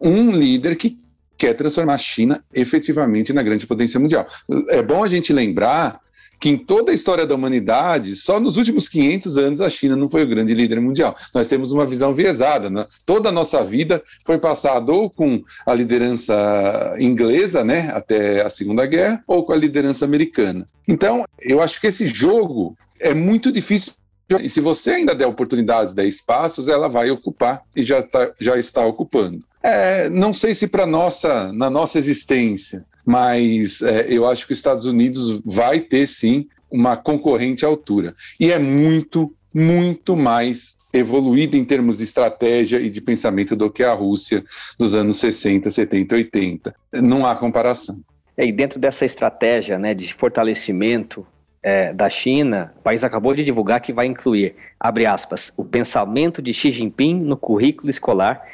um 0.00 0.30
líder 0.30 0.76
que 0.76 0.98
quer 1.36 1.54
transformar 1.54 1.94
a 1.94 1.98
China 1.98 2.44
efetivamente 2.52 3.32
na 3.32 3.42
grande 3.42 3.66
potência 3.66 3.98
mundial. 3.98 4.26
É 4.68 4.82
bom 4.82 5.02
a 5.02 5.08
gente 5.08 5.32
lembrar 5.32 6.00
que 6.40 6.48
em 6.48 6.56
toda 6.56 6.92
a 6.92 6.94
história 6.94 7.26
da 7.26 7.34
humanidade, 7.34 8.14
só 8.16 8.38
nos 8.38 8.56
últimos 8.56 8.88
500 8.88 9.38
anos 9.38 9.60
a 9.60 9.70
China 9.70 9.96
não 9.96 10.08
foi 10.08 10.24
o 10.24 10.28
grande 10.28 10.52
líder 10.54 10.80
mundial. 10.80 11.16
Nós 11.32 11.48
temos 11.48 11.72
uma 11.72 11.86
visão 11.86 12.12
viesada. 12.12 12.68
Né? 12.68 12.86
Toda 13.06 13.28
a 13.28 13.32
nossa 13.32 13.62
vida 13.64 14.02
foi 14.26 14.38
passada 14.38 14.92
ou 14.92 15.08
com 15.08 15.42
a 15.64 15.74
liderança 15.74 16.96
inglesa, 16.98 17.64
né, 17.64 17.90
até 17.94 18.42
a 18.42 18.50
Segunda 18.50 18.84
Guerra, 18.84 19.22
ou 19.26 19.44
com 19.44 19.52
a 19.52 19.56
liderança 19.56 20.04
americana. 20.04 20.68
Então, 20.86 21.24
eu 21.40 21.62
acho 21.62 21.80
que 21.80 21.86
esse 21.86 22.06
jogo 22.06 22.76
é 23.00 23.14
muito 23.14 23.50
difícil 23.50 23.94
e 24.40 24.48
se 24.48 24.60
você 24.60 24.92
ainda 24.92 25.14
der 25.14 25.26
oportunidades, 25.26 25.94
der 25.94 26.06
espaços, 26.06 26.68
ela 26.68 26.88
vai 26.88 27.10
ocupar 27.10 27.62
e 27.76 27.82
já, 27.82 28.02
tá, 28.02 28.32
já 28.40 28.56
está 28.56 28.84
ocupando. 28.84 29.44
É, 29.62 30.08
não 30.08 30.32
sei 30.32 30.54
se 30.54 30.66
para 30.66 30.86
nossa 30.86 31.52
na 31.52 31.70
nossa 31.70 31.98
existência, 31.98 32.84
mas 33.04 33.82
é, 33.82 34.06
eu 34.08 34.26
acho 34.26 34.46
que 34.46 34.52
os 34.52 34.58
Estados 34.58 34.86
Unidos 34.86 35.40
vai 35.44 35.80
ter 35.80 36.06
sim 36.06 36.46
uma 36.70 36.96
concorrente 36.96 37.64
à 37.64 37.68
altura. 37.68 38.14
E 38.38 38.50
é 38.50 38.58
muito, 38.58 39.34
muito 39.54 40.16
mais 40.16 40.76
evoluída 40.92 41.56
em 41.56 41.64
termos 41.64 41.98
de 41.98 42.04
estratégia 42.04 42.78
e 42.78 42.88
de 42.88 43.00
pensamento 43.00 43.54
do 43.56 43.70
que 43.70 43.82
a 43.82 43.92
Rússia 43.92 44.44
dos 44.78 44.94
anos 44.94 45.16
60, 45.16 45.70
70, 45.70 46.14
80. 46.14 46.74
Não 46.94 47.26
há 47.26 47.34
comparação. 47.34 48.00
É, 48.36 48.46
e 48.46 48.52
dentro 48.52 48.78
dessa 48.78 49.04
estratégia 49.04 49.78
né, 49.78 49.94
de 49.94 50.12
fortalecimento 50.14 51.26
é, 51.64 51.94
da 51.94 52.10
China, 52.10 52.74
o 52.78 52.82
país 52.82 53.02
acabou 53.02 53.34
de 53.34 53.42
divulgar 53.42 53.80
que 53.80 53.90
vai 53.90 54.06
incluir, 54.06 54.54
abre 54.78 55.06
aspas, 55.06 55.50
o 55.56 55.64
pensamento 55.64 56.42
de 56.42 56.52
Xi 56.52 56.70
Jinping 56.70 57.14
no 57.14 57.38
currículo 57.38 57.88
escolar 57.88 58.46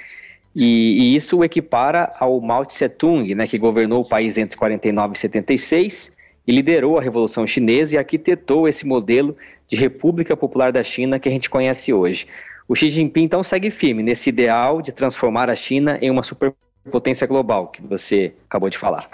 e, 0.55 0.65
e, 0.65 1.17
isso 1.17 1.39
o 1.39 1.45
equipara 1.45 2.13
ao 2.21 2.41
Mao 2.41 2.65
Tse-tung, 2.65 3.35
né, 3.35 3.49
que 3.49 3.59
governou 3.59 4.03
o 4.03 4.09
país 4.09 4.39
entre 4.39 4.57
49 4.57 5.15
e 5.15 5.19
76 5.19 6.13
e 6.47 6.53
liderou 6.53 6.99
a 6.99 7.03
Revolução 7.03 7.45
Chinesa 7.47 7.97
e 7.97 7.99
arquitetou 7.99 8.69
esse 8.69 8.87
modelo 8.87 9.37
de 9.69 9.77
República 9.77 10.37
Popular 10.37 10.71
da 10.71 10.85
China 10.85 11.19
que 11.19 11.29
a 11.29 11.33
gente 11.33 11.51
conhece 11.51 11.93
hoje. 11.93 12.29
O 12.69 12.77
Xi 12.77 12.93
Jinping 12.93 13.25
então 13.25 13.43
segue 13.43 13.73
firme 13.73 14.05
nesse 14.05 14.29
ideal 14.29 14.81
de 14.81 14.93
transformar 14.93 15.51
a 15.51 15.57
China 15.57 15.99
em 16.01 16.11
uma 16.11 16.23
superpotência 16.23 17.27
global 17.27 17.67
que 17.69 17.83
você 17.83 18.33
acabou 18.49 18.71
de 18.71 18.79
falar. 18.79 19.09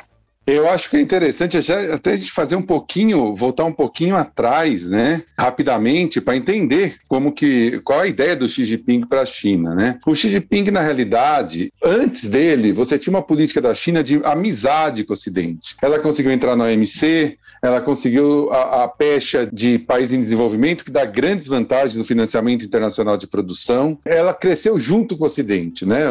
Eu 0.47 0.69
acho 0.69 0.89
que 0.89 0.97
é 0.97 1.01
interessante 1.01 1.59
até 1.59 2.13
a 2.13 2.17
gente 2.17 2.31
fazer 2.31 2.55
um 2.55 2.63
pouquinho, 2.63 3.35
voltar 3.35 3.65
um 3.65 3.73
pouquinho 3.73 4.15
atrás, 4.15 4.89
né, 4.89 5.23
rapidamente, 5.37 6.21
para 6.21 6.37
entender 6.37 6.97
como 7.09 7.33
que 7.33 7.81
qual 7.81 8.01
a 8.01 8.07
ideia 8.07 8.37
do 8.37 8.49
Xi 8.49 8.65
Jinping 8.65 9.07
para 9.07 9.23
a 9.23 9.27
China, 9.27 9.75
né? 9.75 9.99
O 10.07 10.15
Xi 10.15 10.29
Jinping, 10.29 10.71
na 10.71 10.83
realidade, 10.83 11.73
antes 11.83 12.29
dele, 12.29 12.73
você 12.73 12.97
tinha 12.97 13.13
uma 13.13 13.23
política 13.23 13.61
da 13.61 13.75
China 13.75 14.05
de 14.05 14.21
amizade 14.25 15.03
com 15.03 15.13
o 15.13 15.15
Ocidente. 15.15 15.75
Ela 15.83 15.99
conseguiu 15.99 16.31
entrar 16.31 16.55
na 16.55 16.65
OMC, 16.65 17.37
ela 17.61 17.81
conseguiu 17.81 18.53
a, 18.53 18.85
a 18.85 18.89
pecha 18.89 19.49
de 19.53 19.79
país 19.79 20.13
em 20.13 20.21
desenvolvimento, 20.21 20.85
que 20.85 20.91
dá 20.93 21.05
grandes 21.05 21.49
vantagens 21.49 21.97
no 21.97 22.05
financiamento 22.05 22.65
internacional 22.65 23.17
de 23.17 23.27
produção. 23.27 23.99
Ela 24.05 24.33
cresceu 24.33 24.79
junto 24.79 25.17
com 25.17 25.25
o 25.25 25.27
Ocidente, 25.27 25.85
né? 25.85 26.03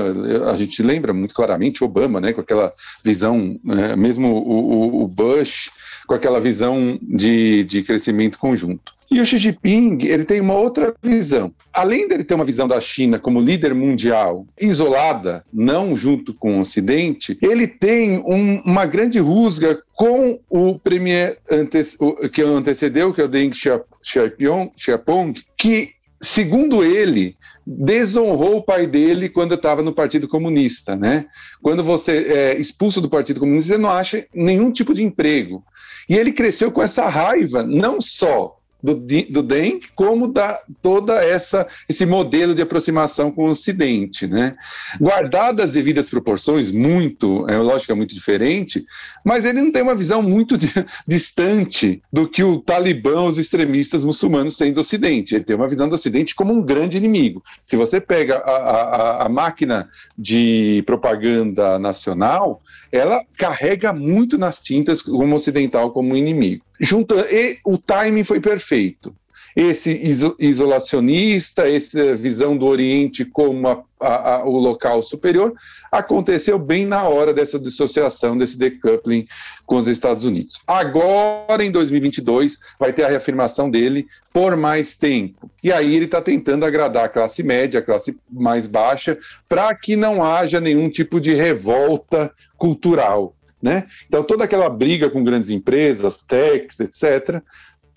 A 0.51 0.57
gente 0.57 0.83
lembra 0.83 1.13
muito 1.13 1.33
claramente 1.33 1.83
Obama, 1.83 2.19
né, 2.19 2.33
com 2.33 2.41
aquela 2.41 2.73
visão, 3.03 3.57
é, 3.69 3.95
mesmo 3.95 4.24
mesmo 4.25 4.35
o, 4.35 5.03
o 5.03 5.07
Bush, 5.07 5.71
com 6.07 6.13
aquela 6.13 6.39
visão 6.39 6.99
de, 7.01 7.63
de 7.63 7.83
crescimento 7.83 8.37
conjunto. 8.37 8.93
E 9.09 9.21
o 9.21 9.25
Xi 9.25 9.37
Jinping, 9.37 9.99
ele 10.03 10.25
tem 10.25 10.41
uma 10.41 10.55
outra 10.55 10.93
visão. 11.01 11.53
Além 11.71 12.07
dele 12.07 12.23
ter 12.23 12.33
uma 12.33 12.43
visão 12.43 12.67
da 12.67 12.81
China 12.81 13.19
como 13.19 13.39
líder 13.39 13.73
mundial, 13.73 14.47
isolada, 14.59 15.43
não 15.53 15.95
junto 15.95 16.33
com 16.33 16.57
o 16.57 16.61
Ocidente, 16.61 17.37
ele 17.39 17.67
tem 17.67 18.17
um, 18.17 18.61
uma 18.65 18.85
grande 18.85 19.19
rusga 19.19 19.79
com 19.93 20.39
o 20.49 20.79
premier 20.79 21.37
ante, 21.49 21.81
o, 21.99 22.27
que 22.27 22.41
antecedeu, 22.41 23.13
que 23.13 23.21
é 23.21 23.25
o 23.25 23.27
Deng 23.27 23.51
Xiaoping, 23.53 25.33
que, 25.55 25.91
segundo 26.21 26.83
ele, 26.83 27.35
desonrou 27.65 28.57
o 28.57 28.63
pai 28.63 28.85
dele 28.85 29.29
quando 29.29 29.55
estava 29.55 29.81
no 29.81 29.93
Partido 29.93 30.27
Comunista, 30.27 30.95
né? 30.95 31.25
Quando 31.61 31.83
você 31.83 32.11
é 32.11 32.59
expulso 32.59 33.01
do 33.01 33.09
Partido 33.09 33.39
Comunista, 33.39 33.73
você 33.73 33.79
não 33.79 33.89
acha 33.89 34.25
nenhum 34.33 34.71
tipo 34.71 34.93
de 34.93 35.03
emprego. 35.03 35.63
E 36.07 36.15
ele 36.15 36.31
cresceu 36.31 36.71
com 36.71 36.81
essa 36.81 37.07
raiva, 37.09 37.63
não 37.63 37.99
só 37.99 38.59
do, 38.85 38.95
do 39.29 39.43
DEM, 39.43 39.79
como 39.95 40.31
da 40.31 40.59
toda 40.81 41.15
essa 41.23 41.67
esse 41.89 42.05
modelo 42.05 42.53
de 42.53 42.61
aproximação 42.61 43.31
com 43.31 43.45
o 43.45 43.49
Ocidente, 43.49 44.27
né? 44.27 44.55
Guardadas 44.99 45.65
as 45.65 45.71
devidas 45.71 46.07
proporções, 46.07 46.69
muito, 46.69 47.49
é 47.49 47.57
lógica 47.57 47.95
muito 47.95 48.13
diferente, 48.13 48.85
mas 49.23 49.45
ele 49.45 49.61
não 49.61 49.71
tem 49.71 49.81
uma 49.81 49.95
visão 49.95 50.21
muito 50.21 50.57
de, 50.57 50.71
distante 51.07 52.01
do 52.13 52.27
que 52.27 52.43
o 52.43 52.57
Talibã, 52.57 53.23
os 53.23 53.39
extremistas 53.39 54.05
muçulmanos 54.05 54.57
têm 54.57 54.71
do 54.71 54.81
Ocidente. 54.81 55.35
Ele 55.35 55.43
tem 55.43 55.55
uma 55.55 55.67
visão 55.67 55.89
do 55.89 55.95
Ocidente 55.95 56.35
como 56.35 56.53
um 56.53 56.61
grande 56.61 56.97
inimigo. 56.97 57.43
Se 57.63 57.75
você 57.75 57.99
pega 57.99 58.37
a, 58.37 58.51
a, 58.51 59.25
a 59.25 59.29
máquina 59.29 59.89
de 60.17 60.83
propaganda 60.85 61.79
nacional, 61.79 62.61
ela 62.95 63.23
carrega 63.37 63.91
muito 63.91 64.37
nas 64.37 64.61
tintas 64.61 65.01
como 65.01 65.35
ocidental 65.35 65.91
como 65.91 66.15
inimigo. 66.15 66.63
Junta, 66.79 67.15
e 67.31 67.57
o 67.65 67.77
timing 67.77 68.23
foi 68.23 68.39
perfeito. 68.39 69.15
Esse 69.55 70.01
isolacionista, 70.37 71.69
essa 71.69 72.13
visão 72.15 72.57
do 72.57 72.65
Oriente 72.65 73.23
como 73.23 73.69
a, 73.69 73.83
a, 74.01 74.35
a, 74.35 74.45
o 74.45 74.59
local 74.59 75.01
superior, 75.01 75.53
aconteceu 75.89 76.59
bem 76.59 76.85
na 76.85 77.03
hora 77.03 77.33
dessa 77.33 77.57
dissociação, 77.57 78.37
desse 78.37 78.57
decoupling 78.57 79.25
com 79.65 79.77
os 79.77 79.87
Estados 79.87 80.25
Unidos. 80.25 80.59
Agora, 80.67 81.63
em 81.63 81.71
2022, 81.71 82.59
vai 82.77 82.91
ter 82.91 83.05
a 83.05 83.07
reafirmação 83.07 83.69
dele 83.69 84.07
por 84.33 84.57
mais 84.57 84.97
tempo. 84.97 85.49
E 85.63 85.71
aí 85.71 85.95
ele 85.95 86.05
está 86.05 86.21
tentando 86.21 86.65
agradar 86.65 87.05
a 87.05 87.09
classe 87.09 87.41
média, 87.41 87.79
a 87.79 87.83
classe 87.83 88.17
mais 88.29 88.67
baixa, 88.67 89.17
para 89.47 89.73
que 89.73 89.95
não 89.95 90.21
haja 90.21 90.59
nenhum 90.59 90.89
tipo 90.89 91.21
de 91.21 91.33
revolta 91.33 92.29
cultural. 92.57 93.33
Né? 93.61 93.87
Então, 94.07 94.21
toda 94.21 94.43
aquela 94.43 94.69
briga 94.69 95.09
com 95.09 95.23
grandes 95.23 95.49
empresas, 95.49 96.21
techs, 96.21 96.79
etc., 96.81 97.41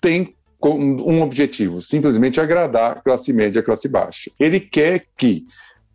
tem 0.01 0.33
um 0.67 1.21
objetivo, 1.21 1.81
simplesmente 1.81 2.41
agradar 2.41 2.91
a 2.91 3.01
classe 3.01 3.31
média, 3.31 3.61
a 3.61 3.63
classe 3.63 3.87
baixa. 3.87 4.29
Ele 4.39 4.59
quer 4.59 5.05
que 5.15 5.45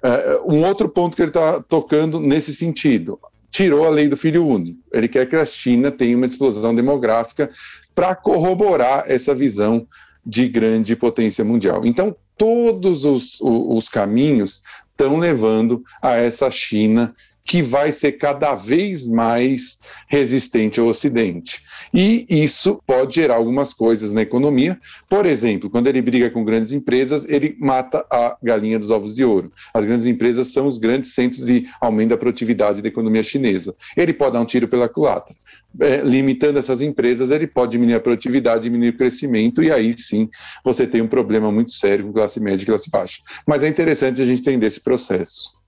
uh, 0.03 0.53
um 0.53 0.65
outro 0.65 0.89
ponto 0.89 1.15
que 1.15 1.23
ele 1.23 1.31
está 1.31 1.61
tocando 1.61 2.19
nesse 2.19 2.55
sentido, 2.55 3.19
tirou 3.51 3.87
a 3.87 3.91
lei 3.91 4.09
do 4.09 4.17
filho 4.17 4.47
único. 4.47 4.79
Ele 4.93 5.07
quer 5.07 5.29
que 5.29 5.37
a 5.37 5.45
China 5.45 5.91
tenha 5.91 6.17
uma 6.17 6.27
explosão 6.27 6.75
demográfica 6.75 7.51
para 7.95 8.15
corroborar 8.15 9.05
essa 9.07 9.35
visão 9.35 9.87
de 10.27 10.49
grande 10.49 10.97
potência 10.97 11.45
mundial. 11.45 11.85
Então, 11.85 12.17
todos 12.37 13.05
os, 13.05 13.41
os, 13.41 13.77
os 13.77 13.89
caminhos 13.89 14.63
estão 14.91 15.19
levando 15.19 15.85
a 16.01 16.15
essa 16.17 16.51
China 16.51 17.15
que 17.47 17.61
vai 17.61 17.93
ser 17.93 18.13
cada 18.13 18.55
vez 18.55 19.07
mais 19.07 19.79
resistente 20.09 20.81
ao 20.81 20.87
Ocidente. 20.87 21.63
E 21.93 22.25
isso 22.29 22.81
pode 22.87 23.17
gerar 23.17 23.35
algumas 23.35 23.75
coisas 23.75 24.11
na 24.13 24.23
economia. 24.23 24.79
Por 25.11 25.27
exemplo, 25.27 25.69
quando 25.69 25.87
ele 25.87 26.01
briga 26.01 26.31
com 26.31 26.43
grandes 26.43 26.73
empresas, 26.73 27.27
ele 27.29 27.55
mata 27.61 28.05
a 28.11 28.37
galinha 28.43 28.79
dos 28.79 28.91
ovos 28.91 29.15
de 29.15 29.25
ouro. 29.25 29.53
As 29.75 29.85
grandes 29.85 30.07
empresas 30.07 30.49
são 30.53 30.67
os 30.67 30.79
grandes 30.79 31.13
centros 31.13 31.45
de 31.45 31.67
aumento 31.81 32.11
da 32.11 32.17
produtividade 32.17 32.81
da 32.81 32.89
economia 32.89 33.23
chinesa. 33.23 33.75
Ele 33.95 34.15
pode 34.15 34.33
dar 34.33 34.41
um 34.41 34.47
tiro 34.47 34.67
pela 34.67 34.89
culatra. 34.89 35.37
É, 35.81 35.99
limitando 35.99 36.59
essas 36.59 36.81
empresas, 36.81 37.31
ele 37.31 37.47
pode 37.47 37.73
diminuir 37.73 37.97
a 37.97 38.01
produtividade, 38.01 38.63
diminuir 38.63 38.91
o 38.91 38.97
crescimento, 38.97 39.63
e 39.63 39.71
aí 39.71 39.93
sim 39.99 40.31
você 40.65 40.87
tem 40.87 41.03
um 41.03 41.09
problema 41.09 41.51
muito 41.51 41.73
sério 41.73 42.07
com 42.07 42.13
classe 42.13 42.41
média 42.41 42.63
e 42.63 42.67
classe 42.67 42.89
baixa. 42.89 43.21
Mas 43.47 43.63
é 43.63 43.69
interessante 43.69 44.23
a 44.23 44.25
gente 44.25 44.41
entender 44.41 44.67
esse 44.67 44.81
processo. 44.81 45.64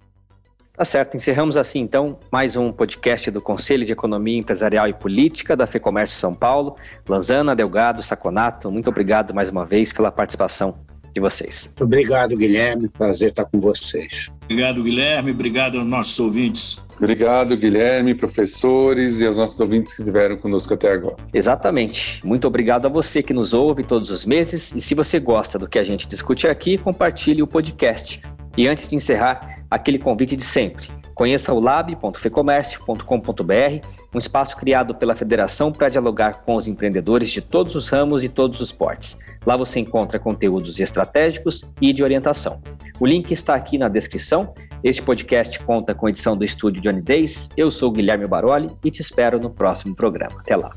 Tá 0.77 0.85
certo, 0.85 1.17
encerramos 1.17 1.57
assim 1.57 1.79
então 1.79 2.19
mais 2.31 2.55
um 2.55 2.71
podcast 2.71 3.31
do 3.31 3.41
Conselho 3.41 3.87
de 3.87 3.93
Economia 3.93 4.39
Empresarial 4.39 4.87
e 4.87 4.93
Política 4.93 5.57
da 5.57 5.67
FEComércio 5.67 6.15
São 6.19 6.35
Paulo. 6.35 6.77
Lanzana, 7.09 7.57
Delgado, 7.57 8.03
Saconato, 8.03 8.71
muito 8.71 8.91
obrigado 8.91 9.33
mais 9.33 9.49
uma 9.49 9.65
vez 9.65 9.91
pela 9.91 10.13
participação 10.13 10.75
de 11.17 11.21
vocês. 11.21 11.71
Obrigado, 11.81 12.37
Guilherme. 12.37 12.89
Prazer 12.89 13.31
estar 13.31 13.47
com 13.47 13.59
vocês. 13.59 14.31
Obrigado, 14.45 14.83
Guilherme. 14.83 15.31
Obrigado 15.31 15.79
aos 15.79 15.87
nossos 15.87 16.21
ouvintes. 16.21 16.79
Obrigado, 16.99 17.57
Guilherme, 17.57 18.15
professores 18.15 19.21
e 19.21 19.27
aos 19.27 19.39
nossos 19.39 19.59
ouvintes 19.59 19.95
que 19.95 20.03
estiveram 20.03 20.37
conosco 20.37 20.75
até 20.75 20.93
agora. 20.93 21.17
Exatamente. 21.33 22.21
Muito 22.25 22.47
obrigado 22.47 22.87
a 22.87 22.89
você 22.91 23.23
que 23.23 23.33
nos 23.33 23.55
ouve 23.55 23.83
todos 23.83 24.11
os 24.11 24.27
meses. 24.27 24.75
E 24.75 24.81
se 24.81 24.95
você 24.95 25.19
gosta 25.19 25.59
do 25.59 25.67
que 25.67 25.79
a 25.79 25.85
gente 25.85 26.07
discute 26.07 26.47
aqui, 26.47 26.77
compartilhe 26.77 27.43
o 27.43 27.47
podcast. 27.47 28.21
E 28.57 28.69
antes 28.69 28.89
de 28.89 28.95
encerrar, 28.95 29.65
aquele 29.71 29.99
convite 29.99 30.37
de 30.37 30.45
sempre. 30.45 30.89
Conheça 31.17 31.53
o 31.55 31.59
lab.fecomércio.com.br, 31.59 33.89
um 34.15 34.19
espaço 34.19 34.55
criado 34.55 34.95
pela 34.95 35.17
Federação 35.17 35.73
para 35.73 35.89
dialogar 35.89 36.43
com 36.43 36.55
os 36.55 36.67
empreendedores 36.67 37.31
de 37.31 37.41
todos 37.41 37.75
os 37.75 37.89
ramos 37.89 38.23
e 38.23 38.29
todos 38.29 38.61
os 38.61 38.71
portes. 38.71 39.17
Lá 39.47 39.57
você 39.57 39.81
encontra 39.81 40.19
conteúdos 40.19 40.79
estratégicos 40.79 41.65
e 41.81 41.95
de 41.95 42.03
orientação. 42.03 42.61
O 43.01 43.07
link 43.07 43.33
está 43.33 43.55
aqui 43.55 43.79
na 43.79 43.89
descrição. 43.89 44.53
Este 44.85 45.01
podcast 45.01 45.59
conta 45.61 45.95
com 45.95 46.07
edição 46.07 46.37
do 46.37 46.45
estúdio 46.45 46.83
Johnny 46.83 47.01
Days. 47.01 47.49
Eu 47.57 47.71
sou 47.71 47.91
Guilherme 47.91 48.29
Baroli 48.29 48.69
e 48.85 48.91
te 48.91 49.01
espero 49.01 49.41
no 49.41 49.49
próximo 49.49 49.97
programa. 49.97 50.41
Até 50.41 50.55
lá. 50.55 50.71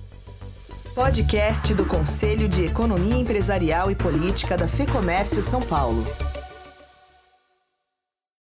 Podcast 0.96 1.74
do 1.74 1.86
Conselho 1.86 2.48
de 2.48 2.64
Economia 2.64 3.18
Empresarial 3.18 3.92
e 3.92 3.96
Política 3.96 4.56
da 4.56 4.70
FEComércio 4.70 5.44
São 5.44 5.62
Paulo. 5.62 6.02